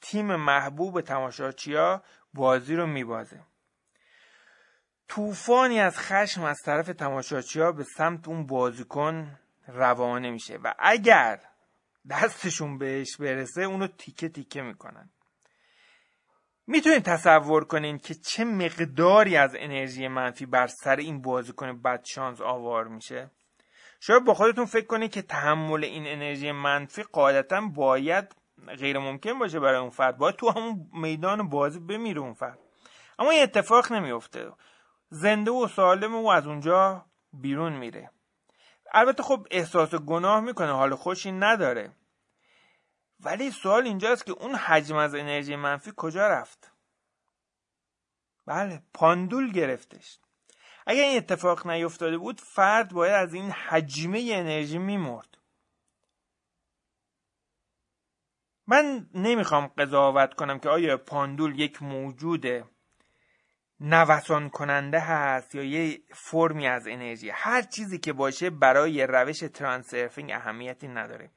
تیم 0.00 0.36
محبوب 0.36 1.00
تماشاچی 1.00 1.74
ها 1.74 2.02
بازی 2.34 2.74
رو 2.74 2.86
میبازه. 2.86 3.40
طوفانی 5.08 5.80
از 5.80 5.98
خشم 5.98 6.44
از 6.44 6.58
طرف 6.64 6.86
تماشاچی 6.86 7.60
به 7.76 7.84
سمت 7.84 8.28
اون 8.28 8.46
بازیکن 8.46 9.38
روانه 9.68 10.30
میشه 10.30 10.58
و 10.64 10.74
اگر 10.78 11.40
دستشون 12.10 12.78
بهش 12.78 13.16
برسه 13.16 13.62
اونو 13.62 13.86
تیکه 13.86 14.28
تیکه 14.28 14.62
می‌کنن. 14.62 15.10
می‌تونید 16.66 17.02
تصور 17.02 17.64
کنین 17.64 17.98
که 17.98 18.14
چه 18.14 18.44
مقداری 18.44 19.36
از 19.36 19.56
انرژی 19.58 20.08
منفی 20.08 20.46
بر 20.46 20.66
سر 20.66 20.96
این 20.96 21.22
بازیکن 21.22 21.82
بدشانس 21.82 22.40
آوار 22.40 22.88
میشه. 22.88 23.30
شاید 24.00 24.24
با 24.24 24.34
خودتون 24.34 24.64
فکر 24.64 24.86
کنید 24.86 25.10
که 25.10 25.22
تحمل 25.22 25.84
این 25.84 26.06
انرژی 26.06 26.52
منفی 26.52 27.02
قاعدتا 27.02 27.60
باید 27.60 28.36
غیر 28.78 28.98
ممکن 28.98 29.38
باشه 29.38 29.60
برای 29.60 29.80
اون 29.80 29.90
فرد. 29.90 30.18
باید 30.18 30.36
تو 30.36 30.50
همون 30.50 30.90
میدان 30.92 31.48
بازی 31.48 31.80
بمیره 31.80 32.20
اون 32.20 32.34
فرد. 32.34 32.58
اما 33.18 33.30
این 33.30 33.42
اتفاق 33.42 33.92
نمیفته 33.92 34.50
زنده 35.10 35.50
و 35.50 35.68
سالم 35.68 36.14
او 36.14 36.32
از 36.32 36.46
اونجا 36.46 37.06
بیرون 37.32 37.72
میره. 37.72 38.10
البته 38.92 39.22
خب 39.22 39.46
احساس 39.50 39.94
گناه 39.94 40.40
می‌کنه 40.40 40.72
حال 40.72 40.94
خوشی 40.94 41.32
نداره. 41.32 41.92
ولی 43.20 43.50
سوال 43.50 43.84
اینجاست 43.84 44.26
که 44.26 44.32
اون 44.32 44.54
حجم 44.54 44.96
از 44.96 45.14
انرژی 45.14 45.56
منفی 45.56 45.92
کجا 45.96 46.28
رفت؟ 46.28 46.72
بله 48.46 48.82
پاندول 48.94 49.52
گرفتش. 49.52 50.18
اگر 50.86 51.02
این 51.02 51.16
اتفاق 51.16 51.66
نیفتاده 51.66 52.18
بود 52.18 52.40
فرد 52.40 52.92
باید 52.92 53.12
از 53.12 53.34
این 53.34 53.50
حجمه 53.50 54.28
انرژی 54.32 54.78
میمرد. 54.78 55.38
من 58.66 59.10
نمی‌خوام 59.14 59.66
قضاوت 59.66 60.34
کنم 60.34 60.58
که 60.58 60.68
آیا 60.68 60.96
پاندول 60.96 61.60
یک 61.60 61.82
موجود 61.82 62.46
نوسان 63.80 64.50
کننده 64.50 65.00
هست 65.00 65.54
یا 65.54 65.62
یه 65.62 66.00
فرمی 66.14 66.66
از 66.66 66.86
انرژی. 66.86 67.30
هر 67.30 67.62
چیزی 67.62 67.98
که 67.98 68.12
باشه 68.12 68.50
برای 68.50 69.06
روش 69.06 69.38
ترانسرفینگ 69.38 70.32
اهمیتی 70.32 70.88
نداره. 70.88 71.30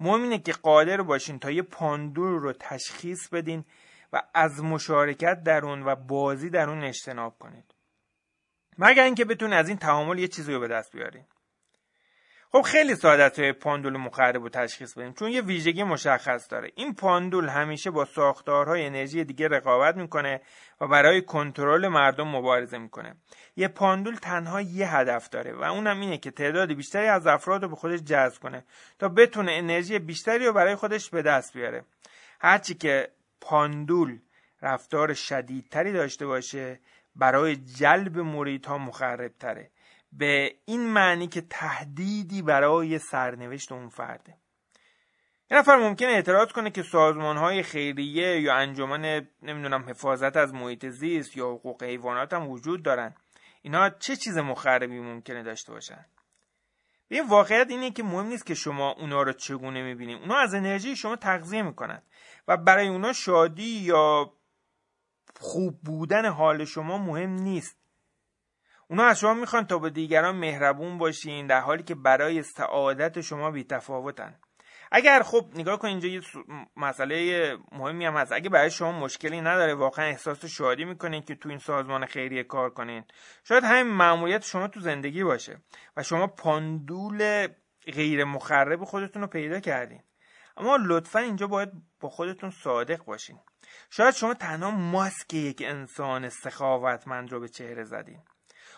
مهم 0.00 0.22
اینه 0.22 0.38
که 0.38 0.52
قادر 0.52 1.02
باشین 1.02 1.38
تا 1.38 1.50
یه 1.50 1.62
پاندول 1.62 2.32
رو 2.32 2.52
تشخیص 2.52 3.28
بدین 3.28 3.64
و 4.12 4.22
از 4.34 4.62
مشارکت 4.62 5.42
در 5.42 5.64
اون 5.64 5.82
و 5.82 5.96
بازی 5.96 6.50
در 6.50 6.70
اون 6.70 6.84
اجتناب 6.84 7.38
کنید. 7.38 7.74
مگر 8.78 9.02
اینکه 9.02 9.24
بتونید 9.24 9.54
از 9.54 9.68
این 9.68 9.78
تعامل 9.78 10.18
یه 10.18 10.28
چیزی 10.28 10.52
رو 10.52 10.60
به 10.60 10.68
دست 10.68 10.96
بیارین. 10.96 11.24
خب 12.54 12.62
خیلی 12.62 12.94
ساده 12.94 13.22
است 13.22 13.40
پاندول 13.40 13.96
مخرب 13.96 14.42
رو 14.42 14.48
تشخیص 14.48 14.94
بدیم 14.98 15.12
چون 15.12 15.30
یه 15.30 15.42
ویژگی 15.42 15.82
مشخص 15.82 16.50
داره. 16.50 16.70
این 16.74 16.94
پاندول 16.94 17.48
همیشه 17.48 17.90
با 17.90 18.04
ساختارهای 18.04 18.86
انرژی 18.86 19.24
دیگه 19.24 19.48
رقابت 19.48 19.96
می‌کنه 19.96 20.40
و 20.80 20.86
برای 20.86 21.22
کنترل 21.22 21.88
مردم 21.88 22.28
مبارزه 22.28 22.78
می‌کنه. 22.78 23.16
یه 23.56 23.68
پاندول 23.68 24.14
تنها 24.14 24.60
یه 24.60 24.96
هدف 24.96 25.28
داره 25.28 25.52
و 25.52 25.62
اونم 25.62 26.00
اینه 26.00 26.18
که 26.18 26.30
تعداد 26.30 26.72
بیشتری 26.72 27.06
از 27.06 27.26
افراد 27.26 27.62
رو 27.62 27.68
به 27.68 27.76
خودش 27.76 28.00
جذب 28.00 28.42
کنه 28.42 28.64
تا 28.98 29.08
بتونه 29.08 29.52
انرژی 29.52 29.98
بیشتری 29.98 30.46
رو 30.46 30.52
برای 30.52 30.74
خودش 30.74 31.10
به 31.10 31.22
دست 31.22 31.56
بیاره. 31.56 31.84
هرچی 32.40 32.74
که 32.74 33.08
پاندول 33.40 34.18
رفتار 34.62 35.14
شدیدتری 35.14 35.92
داشته 35.92 36.26
باشه 36.26 36.80
برای 37.16 37.56
جلب 37.56 38.18
مریدها 38.18 38.78
مخرب 38.78 39.32
تره 39.40 39.70
به 40.18 40.54
این 40.64 40.92
معنی 40.92 41.28
که 41.28 41.40
تهدیدی 41.40 42.42
برای 42.42 42.98
سرنوشت 42.98 43.72
اون 43.72 43.88
فرده. 43.88 44.36
یه 45.50 45.58
نفر 45.58 45.76
ممکنه 45.76 46.08
اعتراض 46.08 46.52
کنه 46.52 46.70
که 46.70 46.82
سازمان 46.82 47.36
های 47.36 47.62
خیریه 47.62 48.40
یا 48.40 48.54
انجمن 48.54 49.26
نمی‌دونم 49.42 49.88
حفاظت 49.88 50.36
از 50.36 50.54
محیط 50.54 50.86
زیست 50.86 51.36
یا 51.36 51.50
حقوق 51.50 51.82
حیوانات 51.82 52.32
هم 52.32 52.48
وجود 52.48 52.82
دارن. 52.82 53.14
اینا 53.62 53.90
چه 53.90 54.16
چیز 54.16 54.38
مخربی 54.38 55.00
ممکنه 55.00 55.42
داشته 55.42 55.72
باشن؟ 55.72 56.04
به 57.08 57.16
این 57.16 57.28
واقعیت 57.28 57.70
اینه 57.70 57.90
که 57.90 58.02
مهم 58.02 58.26
نیست 58.26 58.46
که 58.46 58.54
شما 58.54 58.92
اونا 58.92 59.22
رو 59.22 59.32
چگونه 59.32 59.82
می‌بینیم 59.82 60.18
اونا 60.18 60.36
از 60.36 60.54
انرژی 60.54 60.96
شما 60.96 61.16
تغذیه 61.16 61.62
می‌کنن 61.62 62.02
و 62.48 62.56
برای 62.56 62.88
اونا 62.88 63.12
شادی 63.12 63.80
یا 63.80 64.32
خوب 65.40 65.80
بودن 65.82 66.26
حال 66.26 66.64
شما 66.64 66.98
مهم 66.98 67.30
نیست. 67.30 67.83
اونا 68.90 69.04
از 69.04 69.20
شما 69.20 69.34
می‌خوان 69.34 69.66
تا 69.66 69.78
به 69.78 69.90
دیگران 69.90 70.36
مهربون 70.36 70.98
باشین 70.98 71.46
در 71.46 71.60
حالی 71.60 71.82
که 71.82 71.94
برای 71.94 72.42
سعادت 72.42 73.20
شما 73.20 73.50
بیتفاوتن. 73.50 74.38
اگر 74.92 75.22
خب 75.22 75.50
نگاه 75.54 75.78
کن 75.78 75.88
اینجا 75.88 76.08
یه 76.08 76.20
مسئله 76.76 77.56
مهمی 77.72 78.06
هم 78.06 78.16
هست. 78.16 78.32
اگه 78.32 78.50
برای 78.50 78.70
شما 78.70 78.92
مشکلی 78.92 79.40
نداره 79.40 79.74
واقعا 79.74 80.04
احساس 80.04 80.44
شادی 80.44 80.84
می‌کنین 80.84 81.22
که 81.22 81.34
تو 81.34 81.48
این 81.48 81.58
سازمان 81.58 82.06
خیریه 82.06 82.42
کار 82.42 82.70
کنین. 82.70 83.04
شاید 83.44 83.64
همین 83.64 83.92
معمولیت 83.92 84.44
شما 84.44 84.68
تو 84.68 84.80
زندگی 84.80 85.24
باشه 85.24 85.62
و 85.96 86.02
شما 86.02 86.26
پاندول 86.26 87.48
غیر 87.92 88.24
مخرب 88.24 88.84
خودتون 88.84 89.22
رو 89.22 89.28
پیدا 89.28 89.60
کردین. 89.60 90.02
اما 90.56 90.78
لطفا 90.80 91.18
اینجا 91.18 91.46
باید 91.46 91.68
با 92.00 92.08
خودتون 92.08 92.50
صادق 92.50 93.04
باشین. 93.04 93.38
شاید 93.90 94.14
شما 94.14 94.34
تنها 94.34 94.70
ماسک 94.70 95.34
یک 95.34 95.62
انسان 95.66 96.28
سخاوتمند 96.28 97.32
رو 97.32 97.40
به 97.40 97.48
چهره 97.48 97.84
زدین. 97.84 98.22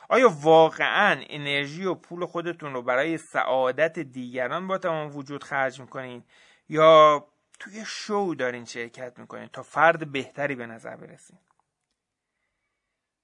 آیا 0.08 0.28
واقعا 0.42 1.24
انرژی 1.28 1.84
و 1.84 1.94
پول 1.94 2.26
خودتون 2.26 2.72
رو 2.72 2.82
برای 2.82 3.18
سعادت 3.18 3.98
دیگران 3.98 4.66
با 4.66 4.78
تمام 4.78 5.16
وجود 5.16 5.44
خرج 5.44 5.80
می‌کنین 5.80 6.24
یا 6.68 7.26
توی 7.58 7.84
شو 7.86 8.34
دارین 8.38 8.64
شرکت 8.64 9.18
می‌کنین 9.18 9.46
تا 9.46 9.62
فرد 9.62 10.12
بهتری 10.12 10.54
به 10.54 10.66
نظر 10.66 10.96
برسین؟ 10.96 11.38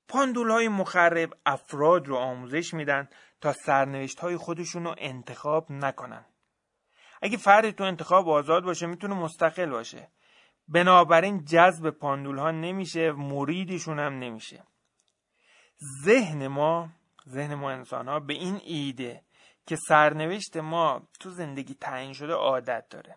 پاندول 0.08 0.50
های 0.50 0.68
مخرب 0.68 1.34
افراد 1.46 2.08
رو 2.08 2.16
آموزش 2.16 2.74
میدن 2.74 3.08
تا 3.40 3.52
سرنوشت 3.52 4.18
های 4.18 4.36
خودشون 4.36 4.84
رو 4.84 4.94
انتخاب 4.98 5.72
نکنن. 5.72 6.24
اگه 7.22 7.36
فردی 7.36 7.72
تو 7.72 7.84
انتخاب 7.84 8.28
آزاد 8.28 8.64
باشه 8.64 8.86
می‌تونه 8.86 9.14
مستقل 9.14 9.70
باشه. 9.70 10.08
بنابراین 10.68 11.44
جذب 11.44 11.90
پاندول 11.90 12.38
ها 12.38 12.50
نمیشه 12.50 13.12
مریدشون 13.12 13.98
هم 13.98 14.18
نمیشه. 14.18 14.64
ذهن 16.04 16.46
ما 16.46 16.88
ذهن 17.28 17.54
ما 17.54 17.70
انسان 17.70 18.08
ها 18.08 18.20
به 18.20 18.34
این 18.34 18.60
ایده 18.64 19.22
که 19.66 19.76
سرنوشت 19.76 20.56
ما 20.56 21.08
تو 21.20 21.30
زندگی 21.30 21.74
تعیین 21.74 22.12
شده 22.12 22.32
عادت 22.32 22.88
داره. 22.88 23.16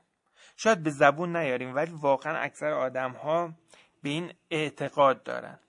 شاید 0.58 0.84
به 0.84 0.90
زبون 0.90 1.36
نیاریم 1.38 1.76
ولی 1.76 1.92
واقعا 1.92 2.38
اکثر 2.38 2.72
آدم 2.72 3.12
ها 3.12 3.54
به 4.04 4.10
این 4.10 4.34
اعتقاد 4.52 5.24
دارن. 5.24 5.60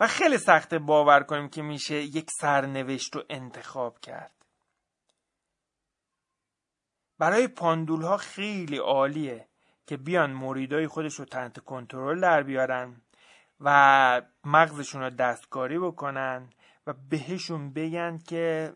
و 0.00 0.06
خیلی 0.06 0.38
سخته 0.38 0.78
باور 0.78 1.22
کنیم 1.22 1.48
که 1.48 1.62
میشه 1.62 1.94
یک 1.94 2.30
سرنوشت 2.40 3.16
رو 3.16 3.24
انتخاب 3.30 3.98
کرد. 4.00 4.32
برای 7.18 7.48
پاندول 7.48 8.02
ها 8.02 8.16
خیلی 8.16 8.78
عالیه 8.78 9.48
که 9.86 9.96
بیان 9.96 10.32
مریدای 10.32 10.86
خودش 10.86 11.14
رو 11.14 11.24
تحت 11.24 11.58
کنترل 11.60 12.20
در 12.20 12.42
بیارن 12.42 13.02
و 13.60 14.22
مغزشون 14.46 15.02
رو 15.02 15.10
دستکاری 15.10 15.78
بکنن 15.78 16.50
و 16.86 16.92
بهشون 17.10 17.72
بگن 17.72 18.18
که 18.18 18.72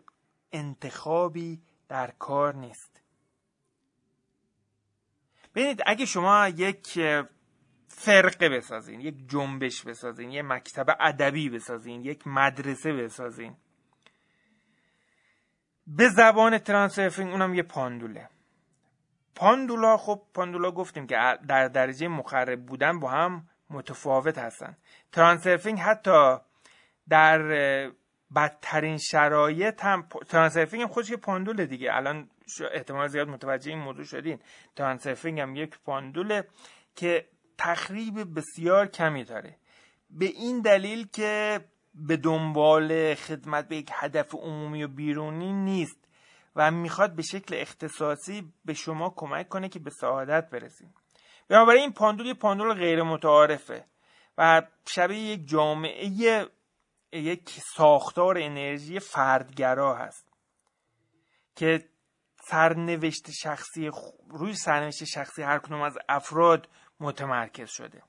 انتخابی 0.53 1.63
در 1.89 2.11
کار 2.19 2.55
نیست. 2.55 3.03
ببینید 5.55 5.83
اگه 5.87 6.07
شما 6.07 6.49
یک 6.49 6.99
فرقه 7.89 8.49
بسازین 8.49 9.01
یک 9.01 9.29
جنبش 9.29 9.83
بسازین 9.83 10.31
یک 10.31 10.45
مکتب 10.45 10.97
ادبی 11.01 11.51
بسازین 11.51 12.05
یک 12.05 12.27
مدرسه 12.27 12.93
بسازین 12.93 13.57
به 15.87 16.09
زبان 16.09 16.59
ترانسرفینگ 16.59 17.31
اونم 17.31 17.55
یه 17.55 17.63
پاندوله. 17.63 18.29
پاندولا 19.35 19.97
خب 19.97 20.23
پاندولا 20.35 20.71
گفتیم 20.71 21.07
که 21.07 21.17
در 21.49 21.69
درجه 21.69 22.09
مخرب 22.09 22.67
بودن 22.67 23.01
با 23.01 23.11
هم 23.11 23.49
متفاوت 23.71 24.39
هستن. 24.39 24.77
ترانسرفینگ 25.13 25.79
حتی 25.79 26.37
در 27.09 27.39
بدترین 28.37 28.99
شرایط 28.99 29.85
هم 29.85 30.09
ترانسرفینگ 30.29 30.83
هم 30.83 30.89
خودش 30.89 31.13
پاندول 31.13 31.67
دیگه. 31.67 31.95
الان 31.95 32.31
احتمال 32.73 33.09
زیاد 33.09 33.29
متوجه 33.29 33.71
این 33.71 33.81
موضوع 33.81 34.05
شدین. 34.05 34.39
ترانسرفینگ 34.77 35.41
هم 35.41 35.57
یک 35.57 35.79
پاندوله 35.85 36.45
که 36.97 37.29
تخریب 37.59 38.35
بسیار 38.37 38.87
کمی 38.87 39.25
داره. 39.25 39.57
به 40.11 40.27
این 40.27 40.61
دلیل 40.61 41.07
که 41.07 41.61
به 41.95 42.17
دنبال 42.17 43.15
خدمت 43.15 43.69
به 43.69 43.77
یک 43.77 43.91
هدف 43.95 44.35
عمومی 44.35 44.85
و 44.85 44.89
بیرونی 44.89 45.53
نیست 45.53 46.09
و 46.57 46.71
می‌خواد 46.71 47.17
به 47.17 47.23
شکل 47.23 47.55
اختصاصی 47.59 48.53
به 48.65 48.75
شما 48.75 49.15
کمک 49.17 49.49
کنه 49.49 49.69
که 49.69 49.79
به 49.79 49.91
سعادت 49.91 50.51
برسید 50.51 51.00
بنابراین 51.51 51.83
این 51.83 51.93
پاندول 51.93 52.27
یه 52.27 52.35
پاندول 52.35 52.75
غیر 52.75 53.03
متعارفه 53.03 53.85
و 54.39 54.63
شبیه 54.87 55.19
یک 55.19 55.49
جامعه 55.49 56.07
یک 57.13 57.51
ساختار 57.51 58.39
انرژی 58.39 58.99
فردگرا 58.99 59.95
هست 59.95 60.33
که 61.57 61.89
سرنوشت 62.43 63.31
شخصی 63.31 63.91
روی 64.29 64.55
سرنوشت 64.55 65.05
شخصی 65.05 65.43
هر 65.43 65.59
کدوم 65.59 65.83
از 65.83 65.99
افراد 66.09 66.69
متمرکز 67.01 67.71
شده. 67.71 68.03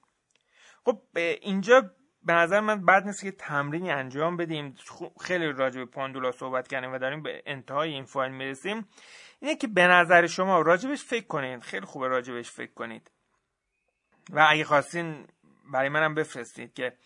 خب 0.86 1.02
اینجا 1.42 1.92
به 2.24 2.34
نظر 2.34 2.60
من 2.60 2.86
بعد 2.86 3.06
نیست 3.06 3.22
که 3.22 3.32
تمرینی 3.32 3.92
انجام 3.92 4.38
بدیم. 4.38 4.76
خیلی 5.22 5.46
راجع 5.52 5.80
به 5.80 5.86
پاندولا 5.86 6.32
صحبت 6.32 6.68
کردیم 6.68 6.94
و 6.94 6.98
داریم 6.98 7.24
به 7.24 7.44
انتهای 7.46 7.90
این 7.90 8.06
فایل 8.06 8.32
می‌رسیم. 8.32 8.88
اینه 9.40 9.56
که 9.56 9.68
به 9.68 9.88
نظر 9.88 10.28
شما 10.28 10.62
راجبش 10.62 11.04
فکر 11.04 11.28
کنید 11.28 11.62
خیلی 11.62 11.86
خوبه 11.86 12.08
راجبش 12.08 12.52
فکر 12.52 12.74
کنید. 12.74 13.12
و 14.30 14.48
اگه 14.50 14.64
خواستین 14.64 15.28
برای 15.74 15.90
منم 15.90 16.16
بفرستید 16.16 16.74
که 16.74 16.98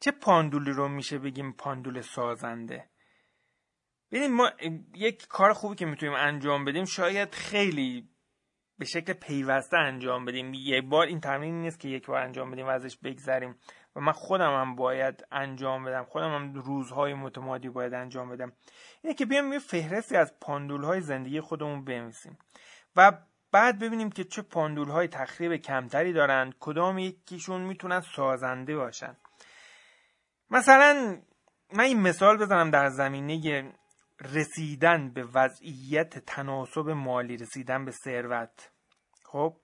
چه 0.00 0.10
پاندولی 0.10 0.70
رو 0.70 0.88
میشه 0.88 1.18
بگیم 1.18 1.52
پاندول 1.52 2.00
سازنده. 2.00 2.90
ببینید 4.12 4.30
ما 4.30 4.50
یک 4.94 5.26
کار 5.26 5.52
خوبی 5.52 5.74
که 5.74 5.86
می‌تونیم 5.86 6.14
انجام 6.14 6.64
بدیم 6.64 6.84
شاید 6.84 7.34
خیلی 7.34 8.08
به 8.78 8.84
شکل 8.84 9.12
پیوسته 9.12 9.76
انجام 9.76 10.24
بدیم. 10.24 10.54
یک 10.54 10.84
بار 10.84 11.06
این 11.06 11.20
تمرین 11.20 11.60
نیست 11.60 11.80
که 11.80 11.88
یک 11.88 12.06
بار 12.06 12.22
انجام 12.22 12.50
بدیم 12.50 12.66
و 12.66 12.68
ازش 12.68 12.96
بگذریم. 12.96 13.58
و 13.96 14.00
من 14.00 14.12
خودم 14.12 14.60
هم 14.60 14.76
باید 14.76 15.24
انجام 15.30 15.84
بدم. 15.84 16.04
خودم 16.04 16.34
هم 16.34 16.54
روزهای 16.54 17.14
متمادی 17.14 17.68
باید 17.68 17.94
انجام 17.94 18.28
بدم. 18.28 18.52
اینه 19.02 19.14
که 19.14 19.26
بیام 19.26 19.52
یه 19.52 19.58
فهرستی 19.58 20.16
از 20.16 20.34
پاندول 20.40 20.84
های 20.84 21.00
زندگی 21.00 21.40
خودمون 21.40 21.84
بنویسیم. 21.84 22.38
و 22.96 23.12
بعد 23.52 23.78
ببینیم 23.78 24.10
که 24.10 24.24
چه 24.24 24.42
پاندول 24.42 24.88
های 24.88 25.08
تخریب 25.08 25.56
کمتری 25.56 26.12
دارند 26.12 26.54
کدام 26.60 26.98
یکیشون 26.98 27.60
می‌تونن 27.60 28.00
سازنده 28.00 28.76
باشن. 28.76 29.16
مثلا 30.50 31.20
من 31.72 31.84
این 31.84 32.00
مثال 32.00 32.36
بزنم 32.38 32.70
در 32.70 32.88
زمینه 32.88 33.72
رسیدن 34.20 35.10
به 35.10 35.24
وضعیت 35.34 36.18
تناسب 36.18 36.88
مالی 36.88 37.36
رسیدن 37.36 37.84
به 37.84 37.90
ثروت. 37.90 38.70
خب 39.24 39.56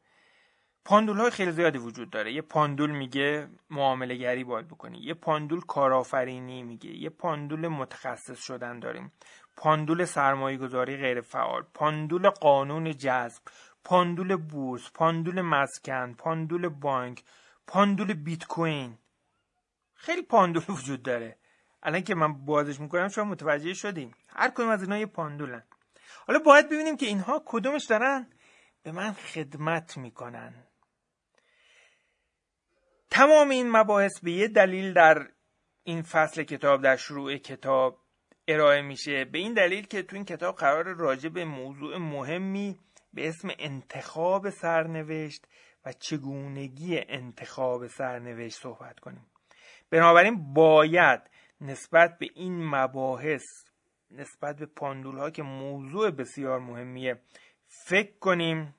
پاندول 0.84 1.16
های 1.16 1.30
خیلی 1.30 1.52
زیادی 1.52 1.78
وجود 1.78 2.10
داره. 2.10 2.32
یه 2.32 2.42
پاندول 2.42 2.90
میگه 2.90 3.48
معامله 3.70 4.16
گری 4.16 4.44
باید 4.44 4.68
بکنی. 4.68 4.98
یه 4.98 5.14
پاندول 5.14 5.60
کارآفرینی 5.60 6.62
میگه. 6.62 6.90
یه 6.90 7.10
پاندول 7.10 7.68
متخصص 7.68 8.44
شدن 8.44 8.78
داریم. 8.78 9.12
پاندول 9.56 10.04
سرمایه 10.04 10.58
گذاری 10.58 10.96
غیر 10.96 11.20
فعال 11.20 11.62
پاندول 11.74 12.30
قانون 12.30 12.96
جذب. 12.96 13.42
پاندول 13.86 14.36
بورس 14.36 14.90
پاندول 14.94 15.40
مسکن 15.40 16.14
پاندول 16.14 16.68
بانک 16.68 17.24
پاندول 17.66 18.14
بیت 18.14 18.44
کوین. 18.44 18.98
خیلی 19.94 20.22
پاندول 20.22 20.62
وجود 20.68 21.02
داره. 21.02 21.36
الان 21.82 22.02
که 22.02 22.14
من 22.14 22.44
بازش 22.44 22.80
می‌کنم 22.80 23.08
شما 23.08 23.24
متوجه 23.24 23.74
شدیم 23.74 24.14
هر 24.28 24.50
کدوم 24.50 24.68
از 24.68 24.82
اینا 24.82 24.98
یه 24.98 25.06
پاندولن. 25.06 25.62
حالا 26.26 26.38
باید 26.38 26.66
ببینیم 26.66 26.96
که 26.96 27.06
اینها 27.06 27.42
کدومش 27.46 27.84
دارن؟ 27.84 28.26
به 28.82 28.92
من 28.92 29.12
خدمت 29.12 29.96
می‌کنن. 29.96 30.54
تمام 33.10 33.48
این 33.48 33.70
مباحث 33.70 34.20
به 34.20 34.32
یه 34.32 34.48
دلیل 34.48 34.92
در 34.92 35.28
این 35.82 36.02
فصل 36.02 36.42
کتاب 36.42 36.82
در 36.82 36.96
شروع 36.96 37.36
کتاب 37.36 37.98
ارائه 38.48 38.82
میشه. 38.82 39.24
به 39.24 39.38
این 39.38 39.54
دلیل 39.54 39.86
که 39.86 40.02
تو 40.02 40.16
این 40.16 40.24
کتاب 40.24 40.56
قرار 40.56 40.84
راجع 40.84 41.28
به 41.28 41.44
موضوع 41.44 41.96
مهمی 41.98 42.78
به 43.16 43.28
اسم 43.28 43.48
انتخاب 43.58 44.50
سرنوشت 44.50 45.46
و 45.86 45.92
چگونگی 45.92 46.98
انتخاب 46.98 47.86
سرنوشت 47.86 48.58
صحبت 48.58 49.00
کنیم. 49.00 49.26
بنابراین 49.90 50.54
باید 50.54 51.20
نسبت 51.60 52.18
به 52.18 52.28
این 52.34 52.66
مباحث 52.66 53.44
نسبت 54.10 54.56
به 54.56 54.66
پاندول 54.66 55.18
ها 55.18 55.30
که 55.30 55.42
موضوع 55.42 56.10
بسیار 56.10 56.60
مهمیه 56.60 57.20
فکر 57.86 58.18
کنیم 58.18 58.74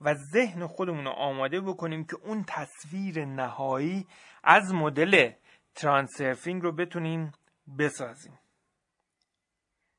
و 0.00 0.14
ذهن 0.14 0.66
خودمون 0.66 1.04
رو 1.04 1.10
آماده 1.10 1.60
بکنیم 1.60 2.04
که 2.04 2.16
اون 2.16 2.44
تصویر 2.48 3.24
نهایی 3.24 4.06
از 4.44 4.74
مدل 4.74 5.30
ترانسرفینگ 5.74 6.62
رو 6.62 6.72
بتونیم 6.72 7.32
بسازیم. 7.78 8.38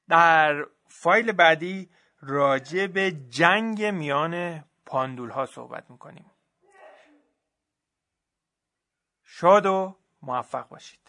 در 0.10 0.66
فایل 0.88 1.32
بعدی 1.32 1.90
راجع 2.28 2.88
به 2.88 3.12
جنگ 3.12 3.86
میان 3.86 4.64
پاندول 4.86 5.30
ها 5.30 5.46
صحبت 5.46 5.92
می‌کنیم. 5.92 6.32
شاد 9.24 9.66
و 9.66 9.96
موفق 10.22 10.70
باشید. 10.70 11.05